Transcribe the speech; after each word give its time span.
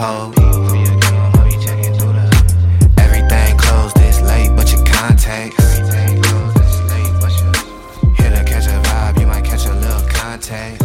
Through. 0.00 0.32
Everything 2.96 3.58
closed 3.58 3.96
this 3.96 4.22
late, 4.22 4.50
but 4.56 4.72
your 4.72 4.82
contacts. 4.86 5.76
Here 8.16 8.30
to 8.30 8.42
catch 8.46 8.64
a 8.64 8.80
vibe, 8.80 9.20
you 9.20 9.26
might 9.26 9.44
catch 9.44 9.66
a 9.66 9.74
little 9.74 10.00
contact. 10.08 10.82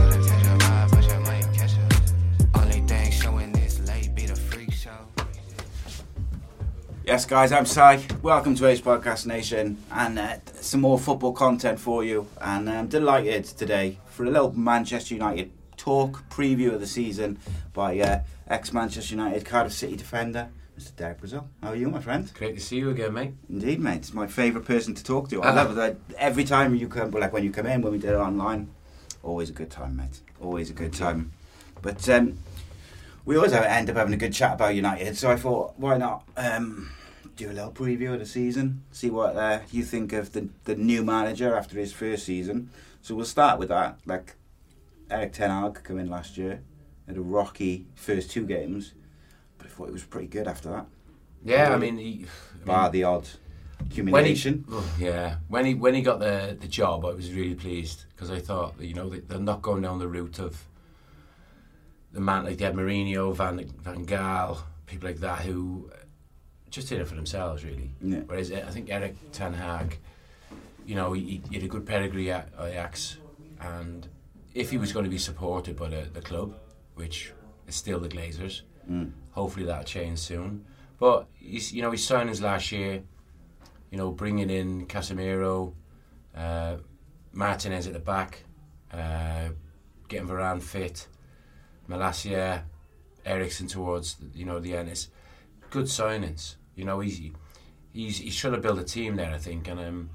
Yes, 7.05 7.25
guys, 7.25 7.53
I'm 7.53 7.65
Si. 7.65 8.05
Welcome 8.21 8.55
to 8.55 8.67
Ace 8.67 8.81
Podcast 8.81 9.25
Nation 9.27 9.77
and 9.93 10.19
uh, 10.19 10.39
some 10.59 10.81
more 10.81 10.99
football 10.99 11.31
content 11.31 11.79
for 11.79 12.03
you. 12.03 12.27
And 12.41 12.69
I'm 12.69 12.87
delighted 12.87 13.45
today 13.45 13.97
for 14.07 14.25
a 14.25 14.29
little 14.29 14.51
Manchester 14.51 15.13
United 15.13 15.51
talk 15.85 16.27
preview 16.29 16.73
of 16.73 16.79
the 16.79 16.87
season 16.87 17.37
by 17.71 17.99
uh, 17.99 18.19
ex 18.47 18.73
Manchester 18.73 19.13
United 19.13 19.45
Cardiff 19.45 19.71
City 19.71 19.95
defender, 19.95 20.49
Mr. 20.79 20.95
Derek 20.95 21.19
Brazil. 21.19 21.47
How 21.61 21.69
are 21.69 21.75
you, 21.75 21.87
my 21.89 21.99
friend? 22.01 22.31
Great 22.33 22.55
to 22.55 22.61
see 22.61 22.77
you 22.77 22.89
again, 22.89 23.13
mate. 23.13 23.33
Indeed, 23.49 23.79
mate. 23.79 23.97
It's 23.97 24.13
my 24.13 24.25
favourite 24.25 24.65
person 24.65 24.95
to 24.95 25.03
talk 25.03 25.29
to. 25.29 25.43
I 25.43 25.49
Ah. 25.51 25.53
love 25.53 25.77
it. 25.77 26.01
Every 26.17 26.43
time 26.43 26.73
you 26.73 26.87
come, 26.87 27.11
like 27.11 27.31
when 27.31 27.43
you 27.43 27.51
come 27.51 27.67
in, 27.67 27.83
when 27.83 27.91
we 27.93 27.99
did 27.99 28.09
it 28.09 28.15
online, 28.15 28.69
always 29.21 29.51
a 29.51 29.53
good 29.53 29.69
time, 29.69 29.95
mate. 29.95 30.21
Always 30.41 30.71
a 30.71 30.73
good 30.73 30.91
time. 30.91 31.31
But 31.83 32.09
um, 32.09 32.39
we 33.23 33.35
always 33.35 33.53
end 33.53 33.87
up 33.91 33.95
having 33.95 34.13
a 34.15 34.17
good 34.17 34.33
chat 34.33 34.53
about 34.55 34.73
United, 34.73 35.15
so 35.15 35.29
I 35.29 35.35
thought, 35.35 35.75
why 35.77 35.97
not 35.97 36.23
um, 36.35 36.89
do 37.35 37.51
a 37.51 37.53
little 37.53 37.71
preview 37.71 38.11
of 38.11 38.19
the 38.19 38.25
season, 38.25 38.81
see 38.91 39.11
what 39.11 39.35
uh, 39.35 39.59
you 39.71 39.83
think 39.83 40.13
of 40.13 40.33
the, 40.33 40.49
the 40.63 40.73
new 40.75 41.03
manager 41.03 41.55
after 41.55 41.77
his 41.77 41.93
first 41.93 42.25
season. 42.25 42.71
So 43.03 43.13
we'll 43.13 43.25
start 43.25 43.59
with 43.59 43.69
that. 43.69 43.99
Like 44.07 44.33
Erik 45.09 45.33
Ten 45.33 45.49
Hag 45.49 45.83
came 45.83 45.99
in 45.99 46.09
last 46.09 46.37
year, 46.37 46.61
had 47.07 47.17
a 47.17 47.21
rocky 47.21 47.87
first 47.95 48.31
two 48.31 48.45
games, 48.45 48.93
but 49.57 49.67
I 49.67 49.69
thought 49.69 49.87
it 49.89 49.93
was 49.93 50.03
pretty 50.03 50.27
good 50.27 50.47
after 50.47 50.69
that. 50.69 50.85
Yeah, 51.43 51.73
I 51.73 51.77
mean, 51.77 51.97
he, 51.97 52.25
I 52.63 52.65
Bar 52.65 52.83
mean, 52.83 52.91
the 52.91 53.03
odd 53.03 53.27
when 53.95 54.25
he, 54.25 54.63
oh, 54.71 54.95
yeah, 54.99 55.35
when 55.47 55.65
he 55.65 55.73
when 55.73 55.93
he 55.93 56.01
got 56.01 56.19
the 56.19 56.57
the 56.59 56.67
job, 56.67 57.05
I 57.05 57.11
was 57.11 57.31
really 57.31 57.55
pleased 57.55 58.05
because 58.09 58.31
I 58.31 58.39
thought, 58.39 58.79
you 58.79 58.93
know, 58.93 59.09
they, 59.09 59.19
they're 59.19 59.39
not 59.39 59.61
going 59.61 59.83
down 59.83 59.99
the 59.99 60.07
route 60.07 60.39
of 60.39 60.63
the 62.11 62.19
man 62.19 62.45
like 62.45 62.57
they 62.57 62.65
had 62.65 62.73
Mourinho, 62.73 63.35
Van 63.35 63.63
Van 63.83 64.05
Gaal, 64.05 64.57
people 64.87 65.07
like 65.07 65.19
that 65.19 65.41
who 65.41 65.91
just 66.69 66.89
did 66.89 66.99
it 66.99 67.07
for 67.07 67.15
themselves, 67.15 67.63
really. 67.63 67.91
Yeah. 68.01 68.21
Whereas 68.25 68.51
I 68.51 68.61
think 68.71 68.89
Erik 68.89 69.15
Ten 69.31 69.53
Hag, 69.53 69.99
you 70.85 70.95
know, 70.95 71.13
he, 71.13 71.41
he 71.49 71.55
had 71.55 71.63
a 71.63 71.67
good 71.67 71.85
pedigree 71.85 72.31
at 72.31 72.49
Ajax, 72.59 73.17
and 73.59 74.07
if 74.55 74.71
he 74.71 74.77
was 74.79 74.91
going 74.91 75.03
to 75.05 75.11
be 75.11 75.19
supported 75.19 75.75
by 75.75 75.89
the, 75.89 76.07
the 76.11 76.21
club, 76.21 76.55
which 76.95 77.31
is 77.67 77.75
still 77.75 77.99
the 77.99 78.09
Glazers, 78.09 78.61
Mm. 78.89 79.11
hopefully 79.31 79.65
that'll 79.65 79.83
change 79.83 80.19
soon. 80.19 80.63
But 80.99 81.27
he's, 81.33 81.73
you 81.73 81.81
know, 81.81 81.89
his 81.91 82.01
signings 82.07 82.39
last 82.39 82.71
year, 82.71 83.01
you 83.89 83.97
know, 83.97 84.11
bringing 84.11 84.49
in 84.51 84.85
Casemiro, 84.85 85.73
uh, 86.35 86.77
Martinez 87.33 87.87
at 87.87 87.93
the 87.93 87.99
back, 87.99 88.43
uh, 88.93 89.49
getting 90.07 90.27
Varane 90.27 90.61
fit, 90.61 91.07
Malacia, 91.89 92.63
Eriksen 93.25 93.67
towards 93.67 94.17
you 94.35 94.45
know 94.45 94.59
the 94.59 94.77
end. 94.77 94.89
It's 94.89 95.09
good 95.71 95.85
signings. 95.85 96.55
You 96.75 96.85
know, 96.85 96.99
he's 96.99 97.19
he's 97.91 98.19
he's 98.19 98.37
trying 98.37 98.53
to 98.53 98.59
build 98.59 98.77
a 98.77 98.83
team 98.83 99.15
there. 99.15 99.33
I 99.33 99.39
think, 99.39 99.67
and 99.67 99.79
um, 99.79 100.09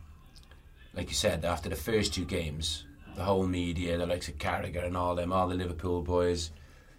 like 0.94 1.08
you 1.08 1.14
said, 1.16 1.44
after 1.44 1.68
the 1.68 1.74
first 1.76 2.14
two 2.14 2.24
games, 2.24 2.84
the 3.16 3.24
whole 3.24 3.46
media, 3.46 3.96
the 3.98 4.06
likes 4.06 4.28
of 4.28 4.38
Carragher 4.38 4.84
and 4.84 4.96
all 4.96 5.14
them, 5.14 5.32
all 5.32 5.48
the 5.48 5.54
Liverpool 5.54 6.02
boys, 6.02 6.50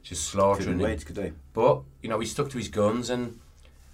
just 0.03 0.25
slaughtering 0.25 0.79
him. 0.79 0.99
could 0.99 1.15
they? 1.15 1.33
But 1.53 1.81
you 2.01 2.09
know, 2.09 2.19
he 2.19 2.25
stuck 2.25 2.49
to 2.49 2.57
his 2.57 2.67
guns, 2.67 3.09
and 3.09 3.39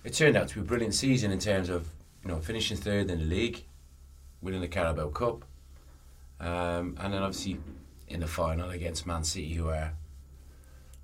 it 0.04 0.14
turned 0.14 0.38
out 0.38 0.48
to 0.50 0.56
be 0.56 0.62
a 0.62 0.64
brilliant 0.64 0.94
season 0.94 1.32
in 1.32 1.40
terms 1.40 1.70
of 1.70 1.90
you 2.24 2.30
know 2.30 2.40
finishing 2.40 2.78
third 2.78 3.10
in 3.10 3.20
the 3.20 3.26
league, 3.26 3.64
winning 4.42 4.62
the 4.62 4.68
Carabao 4.68 5.10
Cup, 5.10 5.46
um, 6.40 6.98
and 7.00 7.14
then 7.14 7.24
obviously 7.24 7.60
in 8.08 8.22
the 8.22 8.28
final 8.28 8.70
against 8.70 9.06
Man 9.06 9.24
City, 9.24 9.54
who 9.54 9.70
are 9.70 9.94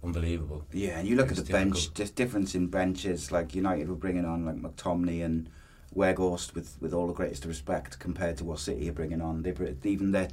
unbelievable. 0.03 0.65
Yeah, 0.71 0.99
and 0.99 1.07
you 1.07 1.15
look 1.15 1.31
at 1.31 1.37
the 1.37 1.43
bench, 1.43 1.73
difficult. 1.73 1.95
just 1.95 2.15
difference 2.15 2.55
in 2.55 2.67
benches. 2.67 3.31
Like 3.31 3.55
United 3.55 3.89
were 3.89 3.95
bringing 3.95 4.25
on 4.25 4.45
like 4.45 4.55
McTominay 4.55 5.23
and 5.23 5.49
Weghorst 5.95 6.55
with, 6.55 6.77
with 6.81 6.93
all 6.93 7.07
the 7.07 7.13
greatest 7.13 7.45
respect 7.45 7.99
compared 7.99 8.37
to 8.37 8.43
what 8.43 8.59
City 8.59 8.89
are 8.89 8.93
bringing 8.93 9.21
on. 9.21 9.43
They 9.43 9.53
even 9.83 10.11
the 10.11 10.29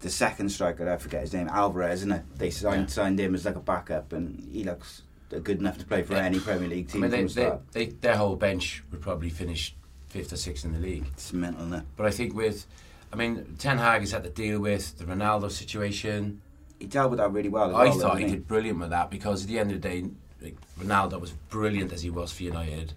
the 0.00 0.10
second 0.10 0.50
striker, 0.50 0.88
I 0.90 0.96
forget 0.96 1.22
his 1.22 1.32
name, 1.32 1.48
Alvarez, 1.48 2.00
isn't 2.00 2.12
it? 2.12 2.22
They 2.36 2.50
signed 2.50 2.82
Yeah. 2.82 2.86
signed 2.86 3.18
him 3.18 3.34
as 3.34 3.44
like 3.44 3.56
a 3.56 3.60
backup, 3.60 4.12
and 4.12 4.48
he 4.52 4.64
looks 4.64 5.02
good 5.30 5.58
enough 5.58 5.78
to 5.78 5.84
play 5.84 6.02
for 6.02 6.14
any 6.14 6.40
Premier 6.40 6.68
League 6.68 6.88
I 6.88 6.92
team 6.92 7.00
mean, 7.02 7.10
they, 7.10 7.24
they, 7.24 7.52
they, 7.72 7.86
their 7.86 8.16
whole 8.16 8.36
bench 8.36 8.82
would 8.90 9.02
probably 9.02 9.28
finish 9.28 9.74
fifth 10.08 10.32
or 10.32 10.36
sixth 10.36 10.64
in 10.64 10.72
the 10.72 10.78
league. 10.78 11.04
It's 11.12 11.32
mental, 11.32 11.62
isn't 11.62 11.74
it? 11.74 11.84
But 11.96 12.06
I 12.06 12.10
think 12.10 12.34
with, 12.34 12.66
I 13.12 13.16
mean, 13.16 13.56
Ten 13.58 13.78
Hag 13.78 14.00
has 14.00 14.12
had 14.12 14.24
to 14.24 14.30
deal 14.30 14.60
with 14.60 14.96
the 14.98 15.04
Ronaldo 15.04 15.50
situation. 15.50 16.40
He 16.78 16.86
dealt 16.86 17.10
with 17.10 17.18
that 17.18 17.32
really 17.32 17.48
well. 17.48 17.74
I 17.76 17.84
well, 17.86 17.98
thought 17.98 18.18
he 18.18 18.24
didn't 18.24 18.38
did 18.38 18.48
brilliant 18.48 18.78
with 18.78 18.90
that 18.90 19.10
because 19.10 19.42
at 19.42 19.48
the 19.48 19.58
end 19.58 19.72
of 19.72 19.82
the 19.82 19.88
day, 19.88 20.08
like, 20.40 20.56
Ronaldo 20.78 21.20
was 21.20 21.32
brilliant 21.50 21.92
as 21.92 22.02
he 22.02 22.10
was 22.10 22.32
for 22.32 22.44
United, 22.44 22.94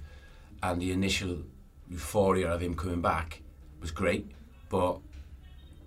and 0.61 0.81
the 0.81 0.91
initial 0.91 1.39
euphoria 1.89 2.49
of 2.49 2.61
him 2.61 2.75
coming 2.75 3.01
back 3.01 3.41
was 3.81 3.91
great, 3.91 4.31
but 4.69 4.99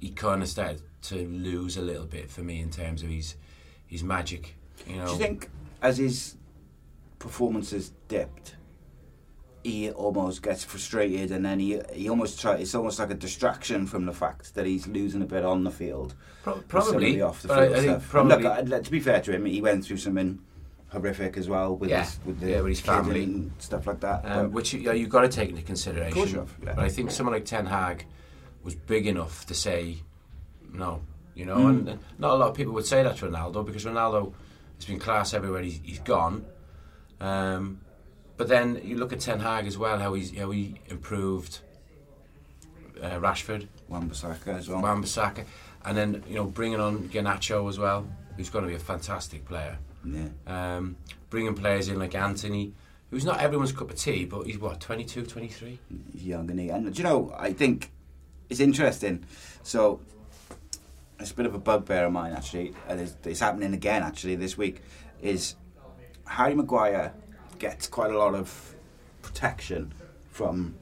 he 0.05 0.11
kind 0.11 0.43
of 0.43 0.49
started 0.49 0.83
to 1.01 1.17
lose 1.29 1.77
a 1.79 1.83
little 1.83 2.05
bit 2.05 2.31
for 2.31 2.43
me 2.43 2.61
in 2.61 2.71
terms 2.71 3.03
of 3.03 3.09
his 3.09 3.37
his 3.87 4.03
magic. 4.05 4.55
You 4.87 4.97
know, 4.97 5.07
Do 5.07 5.13
you 5.13 5.19
think 5.19 5.49
as 5.81 5.97
his 5.99 6.37
performances 7.19 7.93
dipped, 8.09 8.57
he 9.63 9.91
almost 9.91 10.43
gets 10.43 10.63
frustrated, 10.63 11.31
and 11.31 11.43
then 11.45 11.59
he 11.59 11.81
he 11.95 12.09
almost 12.11 12.39
try. 12.41 12.57
It's 12.57 12.75
almost 12.75 12.99
like 12.99 13.11
a 13.11 13.15
distraction 13.15 13.87
from 13.87 14.05
the 14.05 14.13
fact 14.13 14.55
that 14.57 14.67
he's 14.67 14.87
losing 14.87 15.23
a 15.23 15.27
bit 15.27 15.45
on 15.45 15.65
the 15.65 15.71
field. 15.71 16.15
Pro- 16.43 16.57
with 16.57 16.65
some 16.71 16.79
of 16.81 16.87
probably 16.89 17.21
off 17.23 17.41
the 17.43 17.53
I- 17.53 17.57
field 17.57 17.73
I 17.73 17.81
think 17.81 17.85
stuff. 18.03 18.15
And 18.15 18.31
probably 18.31 18.63
look, 18.71 18.85
to 18.85 18.91
be 18.91 19.01
fair 19.01 19.21
to 19.23 19.33
him, 19.33 19.47
he 19.47 19.63
went 19.63 19.85
through 19.87 19.97
something 19.97 20.39
horrific 20.89 21.37
as 21.39 21.49
well 21.49 21.75
with 21.77 21.89
Yeah. 21.91 22.03
his 22.05 22.19
with 22.27 22.41
the 22.41 22.51
Yeah, 22.51 22.61
with 22.61 22.71
his 22.77 22.81
family. 22.81 23.25
and 23.25 23.51
stuff 23.59 23.87
like 23.87 24.01
that. 24.01 24.21
Um, 24.27 24.53
which 24.53 24.75
you, 24.75 24.93
you've 24.93 25.09
got 25.09 25.23
to 25.23 25.29
take 25.29 25.49
into 25.49 25.63
consideration. 25.63 26.09
Of 26.09 26.15
course 26.15 26.33
you 26.33 26.39
have, 26.41 26.55
yeah. 26.63 26.75
But 26.75 26.85
I 26.85 26.89
think 26.91 27.11
someone 27.11 27.33
like 27.35 27.47
Ten 27.47 27.65
Hag 27.67 28.05
was 28.65 28.75
big 28.75 29.07
enough 29.07 29.47
to 29.47 29.55
say 29.55 29.99
no. 30.73 31.03
You 31.35 31.45
know, 31.47 31.57
Mm. 31.57 31.89
and, 31.89 31.99
not 32.19 32.33
a 32.33 32.37
lot 32.37 32.49
of 32.51 32.57
people 32.57 32.73
would 32.75 32.87
say 32.87 33.03
that 33.03 33.17
to 33.19 33.27
Ronaldo 33.27 33.65
because 33.67 33.85
Ronaldo 33.85 34.33
has 34.77 34.85
been 34.85 34.99
class 34.99 35.35
everywhere 35.35 35.63
he's, 35.63 35.81
he's 35.83 35.99
gone. 36.01 36.45
Um, 37.21 37.81
but 38.37 38.49
then 38.49 38.81
you 38.85 38.97
look 38.97 39.13
at 39.13 39.21
Ten 39.21 39.41
Hag 39.41 39.67
as 39.67 39.77
well, 39.79 39.99
how 39.99 40.15
he's 40.15 40.37
how 40.37 40.51
he 40.51 40.81
improved 40.89 41.61
uh, 43.03 43.19
Rashford, 43.21 43.67
Wan-Bissaka 43.89 44.49
as 44.59 44.69
well. 44.69 44.81
Wan-Bissaka, 44.81 45.45
and 45.85 45.97
then 45.97 46.23
you 46.29 46.35
know 46.37 46.45
bringing 46.45 46.81
on 46.81 47.09
Garnacho 47.09 47.69
as 47.69 47.79
well, 47.79 48.07
who's 48.37 48.51
going 48.51 48.65
to 48.65 48.69
be 48.69 48.75
a 48.77 48.81
fantastic 48.81 49.45
player. 49.45 49.79
Yeah. 50.05 50.29
Um, 50.47 50.97
bringing 51.31 51.55
players 51.55 51.89
in 51.89 51.99
like 51.99 52.15
Antony, 52.15 52.73
who's 53.11 53.25
not 53.25 53.41
everyone's 53.41 53.73
cup 53.73 53.91
of 53.91 53.97
tea, 53.97 54.25
but 54.25 54.47
he's 54.47 54.59
what 54.59 54.81
22, 54.81 55.25
23. 55.27 55.79
He's 56.13 56.23
young 56.25 56.51
and 56.51 56.61
he 56.61 56.69
and 56.71 56.93
do 56.95 56.99
you 57.03 57.05
know 57.09 57.35
I 57.37 57.53
think 57.53 57.91
it's 58.49 58.61
interesting. 58.61 59.25
So 59.63 60.01
it's 61.19 61.31
a 61.31 61.35
bit 61.35 61.47
of 61.47 61.55
a 61.55 61.59
bugbear 61.59 62.07
of 62.07 62.13
mine 62.13 62.33
actually, 62.33 62.75
and 62.89 63.01
it's, 63.01 63.17
it's 63.25 63.41
happening 63.41 63.75
again 63.75 64.03
actually 64.03 64.37
this 64.37 64.57
week. 64.57 64.83
Is 65.23 65.55
Harry 66.27 66.55
Maguire 66.55 67.15
gets 67.59 67.87
quite 67.87 68.11
a 68.11 68.19
lot 68.19 68.35
of 68.35 68.75
protection 69.23 69.93
from 70.31 70.75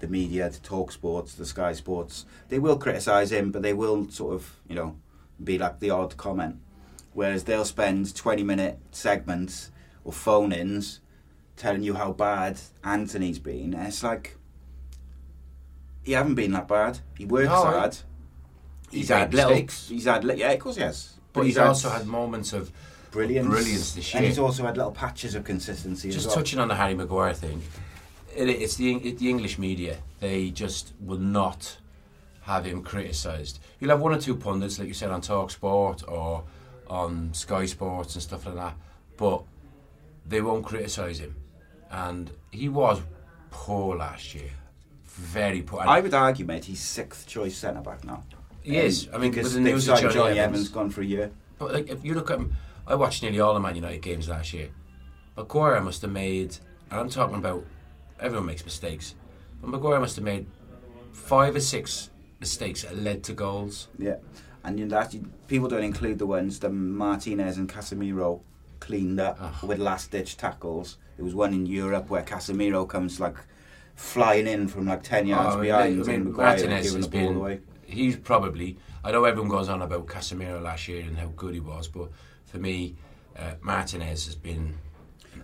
the 0.00 0.08
media, 0.08 0.50
the 0.50 0.58
Talk 0.58 0.92
Sports, 0.92 1.34
the 1.34 1.46
Sky 1.46 1.72
Sports. 1.72 2.26
They 2.48 2.58
will 2.58 2.76
criticise 2.76 3.30
him, 3.30 3.52
but 3.52 3.62
they 3.62 3.72
will 3.72 4.10
sort 4.10 4.34
of 4.34 4.56
you 4.68 4.74
know 4.74 4.96
be 5.42 5.58
like 5.58 5.80
the 5.80 5.90
odd 5.90 6.16
comment. 6.16 6.56
Whereas 7.14 7.44
they'll 7.44 7.64
spend 7.64 8.14
twenty 8.14 8.42
minute 8.42 8.78
segments 8.90 9.70
or 10.04 10.12
phone 10.12 10.52
ins 10.52 11.00
telling 11.56 11.82
you 11.82 11.94
how 11.94 12.12
bad 12.12 12.58
Antony's 12.82 13.38
been. 13.38 13.74
And 13.74 13.86
it's 13.86 14.02
like 14.02 14.36
he 16.02 16.12
haven't 16.12 16.34
been 16.34 16.52
that 16.52 16.68
bad. 16.68 16.98
He 17.16 17.24
works 17.24 17.48
No, 17.48 17.62
I- 17.62 17.70
hard. 17.80 17.96
He's 18.90 19.08
had 19.08 19.32
little. 19.32 19.50
mistakes. 19.50 19.88
He's 19.88 20.04
had 20.04 20.22
li- 20.24 20.34
yeah, 20.40 20.50
of 20.52 20.58
course 20.60 20.76
he 20.76 20.82
has. 20.82 21.14
But 21.32 21.46
he's 21.46 21.56
also 21.56 21.88
had 21.88 22.06
moments 22.06 22.52
of 22.52 22.70
brilliance, 23.10 23.48
brilliance 23.48 23.92
this 23.94 24.12
year. 24.12 24.18
and 24.18 24.26
he's 24.26 24.38
also 24.38 24.64
had 24.66 24.76
little 24.76 24.92
patches 24.92 25.34
of 25.34 25.44
consistency. 25.44 26.08
Just 26.10 26.20
as 26.20 26.26
well. 26.26 26.36
touching 26.36 26.58
on 26.58 26.68
the 26.68 26.74
Harry 26.74 26.94
Maguire 26.94 27.32
thing, 27.32 27.62
it, 28.36 28.48
it's 28.50 28.76
the 28.76 28.96
it, 28.96 29.18
the 29.18 29.30
English 29.30 29.58
media. 29.58 29.96
They 30.20 30.50
just 30.50 30.92
will 31.00 31.18
not 31.18 31.78
have 32.42 32.66
him 32.66 32.82
criticised. 32.82 33.60
You'll 33.80 33.90
have 33.90 34.00
one 34.00 34.12
or 34.12 34.20
two 34.20 34.36
pundits, 34.36 34.78
like 34.78 34.88
you 34.88 34.94
said, 34.94 35.10
on 35.10 35.22
Talk 35.22 35.50
Sport 35.50 36.02
or 36.06 36.44
on 36.88 37.32
Sky 37.32 37.64
Sports 37.64 38.14
and 38.14 38.22
stuff 38.22 38.44
like 38.44 38.56
that, 38.56 38.74
but 39.16 39.42
they 40.26 40.42
won't 40.42 40.66
criticise 40.66 41.18
him. 41.20 41.34
And 41.90 42.30
he 42.50 42.68
was 42.68 43.00
poor 43.50 43.96
last 43.96 44.34
year, 44.34 44.50
very 45.12 45.62
poor. 45.62 45.80
I 45.80 46.00
would 46.00 46.14
argue, 46.14 46.44
mate, 46.44 46.64
he's 46.64 46.80
sixth 46.80 47.26
choice 47.26 47.56
centre 47.56 47.80
back 47.80 48.04
now. 48.04 48.24
he 48.62 48.76
is. 48.76 49.08
I 49.12 49.18
mean, 49.18 49.30
because 49.30 49.54
with 49.54 49.64
the 49.64 49.70
news 49.70 49.86
Jonny, 49.86 50.02
Jonny 50.02 50.38
Evans, 50.38 50.38
Evans 50.38 50.68
gone 50.68 50.90
for 50.90 51.00
a 51.02 51.04
year. 51.04 51.30
But 51.58 51.72
like, 51.72 51.88
if 51.90 52.04
you 52.04 52.14
look 52.14 52.30
at 52.30 52.38
him, 52.38 52.54
I 52.86 52.94
watched 52.94 53.22
nearly 53.22 53.40
all 53.40 53.54
the 53.54 53.60
Man 53.60 53.74
United 53.76 54.02
games 54.02 54.28
last 54.28 54.52
year. 54.52 54.68
Maguire 55.36 55.80
must 55.80 56.02
have 56.02 56.10
made, 56.12 56.56
and 56.90 57.00
I'm 57.00 57.08
talking 57.08 57.36
about, 57.36 57.64
everyone 58.20 58.46
makes 58.46 58.64
mistakes, 58.64 59.14
but 59.60 59.70
Maguire 59.70 60.00
must 60.00 60.16
have 60.16 60.24
made 60.24 60.46
five 61.12 61.54
or 61.56 61.60
six 61.60 62.10
mistakes 62.40 62.82
that 62.82 62.96
led 62.98 63.22
to 63.24 63.32
goals. 63.32 63.88
Yeah, 63.98 64.16
and 64.64 64.78
you 64.78 64.86
know, 64.86 65.00
that 65.00 65.14
people 65.48 65.68
don't 65.68 65.84
include 65.84 66.18
the 66.18 66.26
ones 66.26 66.58
that 66.60 66.70
Martinez 66.70 67.56
and 67.58 67.68
Casemiro 67.68 68.40
cleaned 68.80 69.20
up 69.20 69.38
Oh. 69.40 69.66
with 69.66 69.78
last 69.78 70.10
ditch 70.10 70.36
tackles. 70.36 70.98
There 71.16 71.24
was 71.24 71.34
one 71.34 71.54
in 71.54 71.66
Europe 71.66 72.10
where 72.10 72.22
Casemiro 72.22 72.86
comes 72.88 73.20
like 73.20 73.36
flying 73.94 74.46
in 74.46 74.68
from 74.68 74.86
like 74.86 75.02
ten 75.02 75.26
yards 75.26 75.56
Oh, 75.56 75.60
behind 75.60 76.02
I 76.02 76.04
mean, 76.04 76.32
Martinez 76.32 76.92
has 76.94 77.08
been, 77.08 77.36
away. 77.36 77.60
he's 77.86 78.16
probably, 78.16 78.78
I 79.04 79.12
know 79.12 79.24
everyone 79.24 79.50
goes 79.50 79.68
on 79.68 79.82
about 79.82 80.06
Casemiro 80.06 80.62
last 80.62 80.88
year 80.88 81.02
and 81.02 81.16
how 81.18 81.26
good 81.36 81.54
he 81.54 81.60
was, 81.60 81.88
but 81.88 82.10
for 82.44 82.58
me, 82.58 82.96
uh, 83.38 83.54
Martinez 83.60 84.26
has 84.26 84.36
been. 84.36 84.74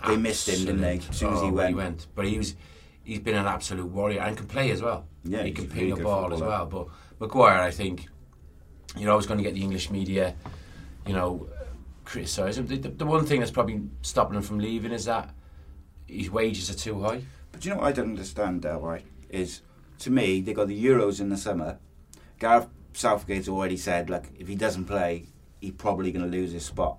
They 0.06 0.16
missed 0.16 0.48
him, 0.48 0.66
didn't 0.66 0.80
they, 0.80 0.98
as 0.98 1.16
soon 1.16 1.32
as 1.32 1.40
he 1.40 1.46
oh, 1.46 1.52
when 1.52 1.74
went. 1.74 2.06
But 2.14 2.26
he 2.26 2.38
was, 2.38 2.54
he's 3.02 3.20
been 3.20 3.36
an 3.36 3.46
absolute 3.46 3.86
warrior 3.86 4.20
and 4.20 4.36
can 4.36 4.46
play 4.46 4.70
as 4.70 4.82
well. 4.82 5.06
Yeah, 5.24 5.42
he 5.42 5.50
can 5.50 5.68
ping 5.68 5.88
really 5.90 6.00
a 6.00 6.04
ball 6.04 6.32
as 6.32 6.40
well. 6.40 6.66
But 6.66 6.88
Maguire, 7.18 7.60
I 7.60 7.70
think, 7.70 8.08
you're 8.96 9.10
always 9.10 9.26
going 9.26 9.38
to 9.38 9.44
get 9.44 9.54
the 9.54 9.62
English 9.62 9.90
media, 9.90 10.34
you 11.06 11.14
know, 11.14 11.48
criticise 12.04 12.58
him. 12.58 12.66
The, 12.66 12.76
the, 12.76 12.88
the 12.90 13.06
one 13.06 13.26
thing 13.26 13.40
that's 13.40 13.50
probably 13.50 13.82
stopping 14.02 14.36
him 14.36 14.42
from 14.42 14.58
leaving 14.58 14.92
is 14.92 15.06
that 15.06 15.30
his 16.06 16.30
wages 16.30 16.70
are 16.70 16.74
too 16.74 17.02
high. 17.02 17.22
But 17.52 17.64
you 17.64 17.70
know 17.70 17.78
what 17.78 17.86
I 17.86 17.92
don't 17.92 18.10
understand, 18.10 18.62
Del, 18.62 18.80
right? 18.80 19.04
Is 19.30 19.62
to 20.00 20.10
me, 20.10 20.40
they 20.40 20.52
got 20.52 20.68
the 20.68 20.84
Euros 20.84 21.20
in 21.20 21.28
the 21.28 21.36
summer. 21.36 21.78
Gareth 22.38 22.68
Southgate's 22.92 23.48
already 23.48 23.76
said, 23.76 24.08
like, 24.10 24.30
if 24.38 24.48
he 24.48 24.54
doesn't 24.54 24.84
play, 24.84 25.26
he's 25.60 25.72
probably 25.72 26.12
going 26.12 26.24
to 26.24 26.30
lose 26.36 26.52
his 26.52 26.64
spot. 26.64 26.98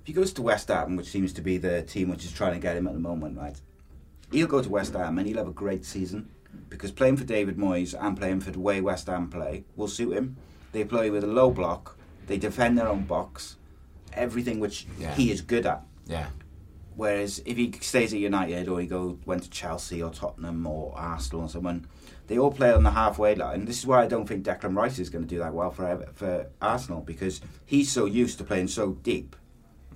If 0.00 0.06
he 0.06 0.12
goes 0.12 0.32
to 0.34 0.42
West 0.42 0.68
Ham, 0.68 0.96
which 0.96 1.08
seems 1.08 1.32
to 1.34 1.40
be 1.42 1.58
the 1.58 1.82
team 1.82 2.08
which 2.08 2.24
is 2.24 2.32
trying 2.32 2.54
to 2.54 2.60
get 2.60 2.76
him 2.76 2.86
at 2.86 2.94
the 2.94 3.00
moment, 3.00 3.36
right? 3.36 3.60
He'll 4.30 4.46
go 4.46 4.62
to 4.62 4.68
West 4.68 4.94
Ham 4.94 5.18
and 5.18 5.26
he'll 5.26 5.38
have 5.38 5.48
a 5.48 5.52
great 5.52 5.84
season 5.84 6.30
because 6.68 6.90
playing 6.92 7.16
for 7.16 7.24
David 7.24 7.56
Moyes 7.56 7.94
and 7.98 8.16
playing 8.16 8.40
for 8.40 8.50
the 8.50 8.60
way 8.60 8.80
West 8.80 9.06
Ham 9.06 9.28
play 9.28 9.64
will 9.76 9.88
suit 9.88 10.16
him. 10.16 10.36
They 10.72 10.84
play 10.84 11.10
with 11.10 11.24
a 11.24 11.28
low 11.28 11.50
block, 11.50 11.96
they 12.26 12.36
defend 12.38 12.76
their 12.78 12.88
own 12.88 13.04
box, 13.04 13.56
everything 14.12 14.60
which 14.60 14.86
Yeah. 14.98 15.14
he 15.14 15.30
is 15.30 15.40
good 15.40 15.66
at. 15.66 15.82
Yeah. 16.06 16.28
Whereas 16.98 17.40
if 17.46 17.56
he 17.56 17.70
stays 17.80 18.12
at 18.12 18.18
United 18.18 18.68
or 18.68 18.80
he 18.80 18.88
go 18.88 19.20
went 19.24 19.44
to 19.44 19.50
Chelsea 19.50 20.02
or 20.02 20.10
Tottenham 20.10 20.66
or 20.66 20.92
Arsenal 20.96 21.42
or 21.42 21.48
someone, 21.48 21.86
they 22.26 22.36
all 22.36 22.50
play 22.50 22.72
on 22.72 22.82
the 22.82 22.90
halfway 22.90 23.36
line. 23.36 23.66
This 23.66 23.78
is 23.78 23.86
why 23.86 24.02
I 24.02 24.08
don't 24.08 24.26
think 24.26 24.44
Declan 24.44 24.76
Rice 24.76 24.98
is 24.98 25.08
going 25.08 25.22
to 25.22 25.28
do 25.32 25.38
that 25.38 25.54
well 25.54 25.70
for 25.70 26.08
for 26.14 26.48
Arsenal 26.60 27.02
because 27.02 27.40
he's 27.64 27.88
so 27.92 28.04
used 28.06 28.38
to 28.38 28.44
playing 28.44 28.66
so 28.66 28.94
deep. 29.04 29.36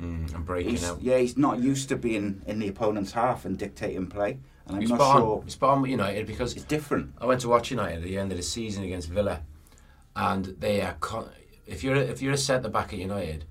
Mm, 0.00 0.32
and 0.32 0.46
breaking 0.46 0.70
He's, 0.70 0.84
out. 0.84 1.02
yeah, 1.02 1.18
he's 1.18 1.36
not 1.36 1.58
used 1.58 1.88
to 1.88 1.96
being 1.96 2.40
in 2.46 2.60
the 2.60 2.68
opponent's 2.68 3.10
half 3.10 3.44
and 3.44 3.58
dictating 3.58 4.06
play. 4.06 4.38
And 4.68 4.76
I'm 4.76 4.84
not 4.84 4.98
spot 5.00 5.16
sure 5.16 5.38
on. 5.38 5.42
He's 5.42 5.52
spot 5.54 5.70
on 5.70 5.82
with 5.82 5.90
United 5.90 6.28
because 6.28 6.54
it's 6.54 6.64
different. 6.64 7.14
I 7.18 7.26
went 7.26 7.40
to 7.40 7.48
watch 7.48 7.72
United 7.72 7.96
at 7.96 8.02
the 8.04 8.16
end 8.16 8.30
of 8.30 8.38
the 8.38 8.44
season 8.44 8.84
against 8.84 9.08
Villa, 9.08 9.42
and 10.14 10.44
they 10.60 10.80
are. 10.82 10.94
Con- 11.00 11.30
if 11.66 11.82
you're 11.82 11.96
a, 11.96 12.00
if 12.00 12.22
you're 12.22 12.32
a 12.32 12.38
centre 12.38 12.68
back 12.68 12.92
at 12.92 13.00
United, 13.00 13.44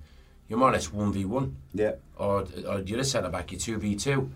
you're 0.52 0.58
more 0.58 0.68
or 0.68 0.72
less 0.72 0.92
one 0.92 1.10
v 1.14 1.24
one, 1.24 1.56
Yeah, 1.72 1.92
or 2.18 2.44
or 2.68 2.80
you're 2.80 3.00
a 3.00 3.04
centre 3.04 3.30
back, 3.30 3.52
you're 3.52 3.58
two 3.58 3.78
v 3.78 3.96
two. 3.96 4.30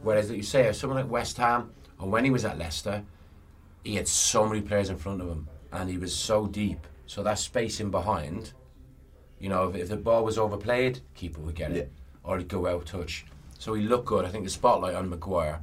Whereas, 0.00 0.28
like 0.28 0.36
you 0.36 0.44
say, 0.44 0.68
if 0.68 0.76
someone 0.76 1.00
like 1.02 1.10
West 1.10 1.36
Ham, 1.38 1.72
or 1.98 2.08
when 2.08 2.22
he 2.24 2.30
was 2.30 2.44
at 2.44 2.56
Leicester, 2.58 3.02
he 3.82 3.96
had 3.96 4.06
so 4.06 4.46
many 4.46 4.60
players 4.60 4.88
in 4.88 4.96
front 4.96 5.20
of 5.20 5.26
him, 5.26 5.48
and 5.72 5.90
he 5.90 5.98
was 5.98 6.14
so 6.14 6.46
deep. 6.46 6.86
So 7.06 7.24
that 7.24 7.40
space 7.40 7.80
in 7.80 7.90
behind, 7.90 8.52
you 9.40 9.48
know, 9.48 9.68
if, 9.68 9.74
if 9.74 9.88
the 9.88 9.96
ball 9.96 10.24
was 10.24 10.38
overplayed, 10.38 11.00
keeper 11.16 11.40
would 11.40 11.56
get 11.56 11.72
it, 11.72 11.90
or 12.22 12.38
he'd 12.38 12.46
go 12.46 12.68
out 12.68 12.86
touch. 12.86 13.26
So 13.58 13.74
he 13.74 13.82
looked 13.82 14.06
good. 14.06 14.24
I 14.24 14.28
think 14.28 14.44
the 14.44 14.50
spotlight 14.50 14.94
on 14.94 15.10
Maguire. 15.10 15.60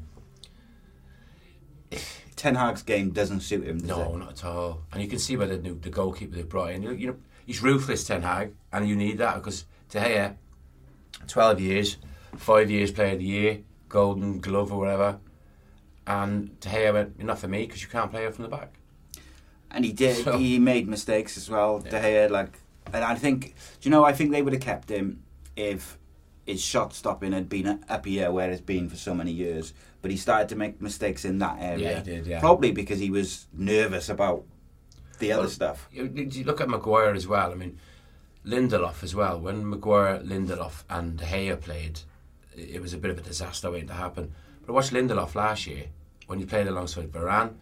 Ten 2.35 2.55
Hag's 2.55 2.83
game 2.83 3.11
doesn't 3.11 3.39
suit 3.39 3.63
him. 3.65 3.77
Does 3.77 3.87
No, 3.87 4.13
it? 4.13 4.17
not 4.17 4.31
at 4.31 4.43
all. 4.43 4.81
And 4.91 5.01
you 5.01 5.07
can 5.07 5.19
see 5.19 5.37
by 5.37 5.45
the 5.45 5.57
new, 5.57 5.79
the 5.79 5.89
goalkeeper 5.89 6.35
they 6.35 6.43
brought 6.43 6.71
in. 6.71 6.83
You 6.83 6.91
you 6.91 7.07
know, 7.07 7.15
he's 7.45 7.63
ruthless, 7.63 8.03
Ten 8.03 8.23
Hag, 8.23 8.53
and 8.73 8.89
you 8.89 8.97
need 8.97 9.17
that 9.19 9.35
because 9.35 9.63
De 9.89 9.99
Gea, 9.99 10.35
twelve 11.27 11.59
years, 11.59 11.97
five 12.37 12.69
years 12.69 12.91
Player 12.91 13.13
of 13.13 13.19
the 13.19 13.25
Year, 13.25 13.59
Golden 13.89 14.39
Glove 14.39 14.71
or 14.71 14.79
whatever, 14.79 15.19
and 16.07 16.59
De 16.59 16.69
Gea 16.69 16.93
went, 16.93 17.15
"You're 17.17 17.27
not 17.27 17.39
for 17.39 17.47
me 17.47 17.65
because 17.65 17.81
you 17.81 17.87
can't 17.89 18.11
play 18.11 18.25
out 18.25 18.35
from 18.35 18.43
the 18.43 18.49
back." 18.49 18.73
And 19.71 19.83
he 19.85 19.91
did. 19.91 20.23
So- 20.23 20.37
He 20.37 20.59
made 20.59 20.87
mistakes 20.87 21.37
as 21.37 21.49
well. 21.49 21.79
De 21.79 21.89
Gea, 21.89 22.29
like, 22.29 22.59
and 22.93 23.03
I 23.03 23.15
think, 23.15 23.55
do 23.81 23.89
you 23.89 23.91
know? 23.91 24.03
I 24.05 24.13
think 24.13 24.31
they 24.31 24.41
would 24.41 24.53
have 24.53 24.61
kept 24.61 24.89
him 24.89 25.23
if 25.55 25.97
his 26.45 26.61
shot 26.61 26.93
stopping 26.93 27.31
had 27.31 27.49
been 27.49 27.83
up 27.89 28.05
here 28.05 28.31
where 28.31 28.51
it's 28.51 28.61
been 28.61 28.87
for 28.89 28.95
so 28.95 29.13
many 29.15 29.31
years. 29.31 29.73
But 30.01 30.11
he 30.11 30.17
started 30.17 30.49
to 30.49 30.55
make 30.55 30.79
mistakes 30.79 31.25
in 31.25 31.39
that 31.39 31.57
area. 31.59 31.91
Yeah, 31.93 31.97
he 31.97 32.03
did, 32.03 32.27
yeah. 32.27 32.39
Probably 32.39 32.71
because 32.71 32.99
he 32.99 33.09
was 33.09 33.47
nervous 33.51 34.07
about 34.07 34.45
the 35.17 35.31
other 35.31 35.43
Well, 35.43 35.49
stuff. 35.49 35.89
You, 35.91 36.05
you 36.13 36.43
look 36.43 36.61
at 36.61 36.69
Maguire 36.69 37.13
as 37.15 37.25
well. 37.27 37.51
I 37.51 37.55
mean, 37.55 37.79
Lindelof 38.45 39.03
as 39.03 39.15
well. 39.15 39.39
When 39.39 39.69
Maguire, 39.69 40.19
Lindelof, 40.19 40.83
and 40.89 41.17
De 41.17 41.25
Gea 41.25 41.59
played, 41.59 42.01
it 42.55 42.81
was 42.81 42.93
a 42.93 42.97
bit 42.97 43.11
of 43.11 43.17
a 43.17 43.21
disaster 43.21 43.71
waiting 43.71 43.87
to 43.87 43.93
happen. 43.93 44.33
But 44.61 44.73
I 44.73 44.75
watched 44.75 44.93
Lindelof 44.93 45.35
last 45.35 45.67
year 45.67 45.85
when 46.27 46.39
he 46.39 46.45
played 46.45 46.67
alongside 46.67 47.11
Varane 47.11 47.53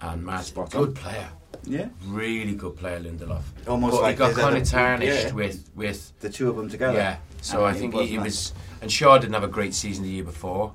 and 0.00 0.28
on. 0.28 0.44
Good 0.70 0.94
player. 0.94 1.28
Yeah, 1.64 1.88
really 2.06 2.54
good 2.54 2.76
player, 2.76 3.00
Lindelof. 3.00 3.42
Almost 3.66 3.92
but 3.92 4.02
like 4.02 4.14
he 4.16 4.18
got 4.18 4.34
kind 4.34 4.56
of 4.56 4.68
tarnished 4.68 5.28
yeah. 5.28 5.32
with 5.32 5.70
with 5.74 6.12
the 6.20 6.28
two 6.28 6.50
of 6.50 6.56
them 6.56 6.68
together. 6.68 6.98
yeah. 6.98 7.16
So 7.40 7.64
And 7.64 7.74
I 7.74 7.78
think 7.78 7.94
he, 7.94 8.06
he 8.06 8.18
wasn't 8.18 8.58
and 8.82 8.92
Shaw 8.92 9.18
didn't 9.18 9.34
have 9.34 9.44
a 9.44 9.48
great 9.48 9.74
season 9.74 10.04
the 10.04 10.10
year 10.10 10.24
before. 10.24 10.72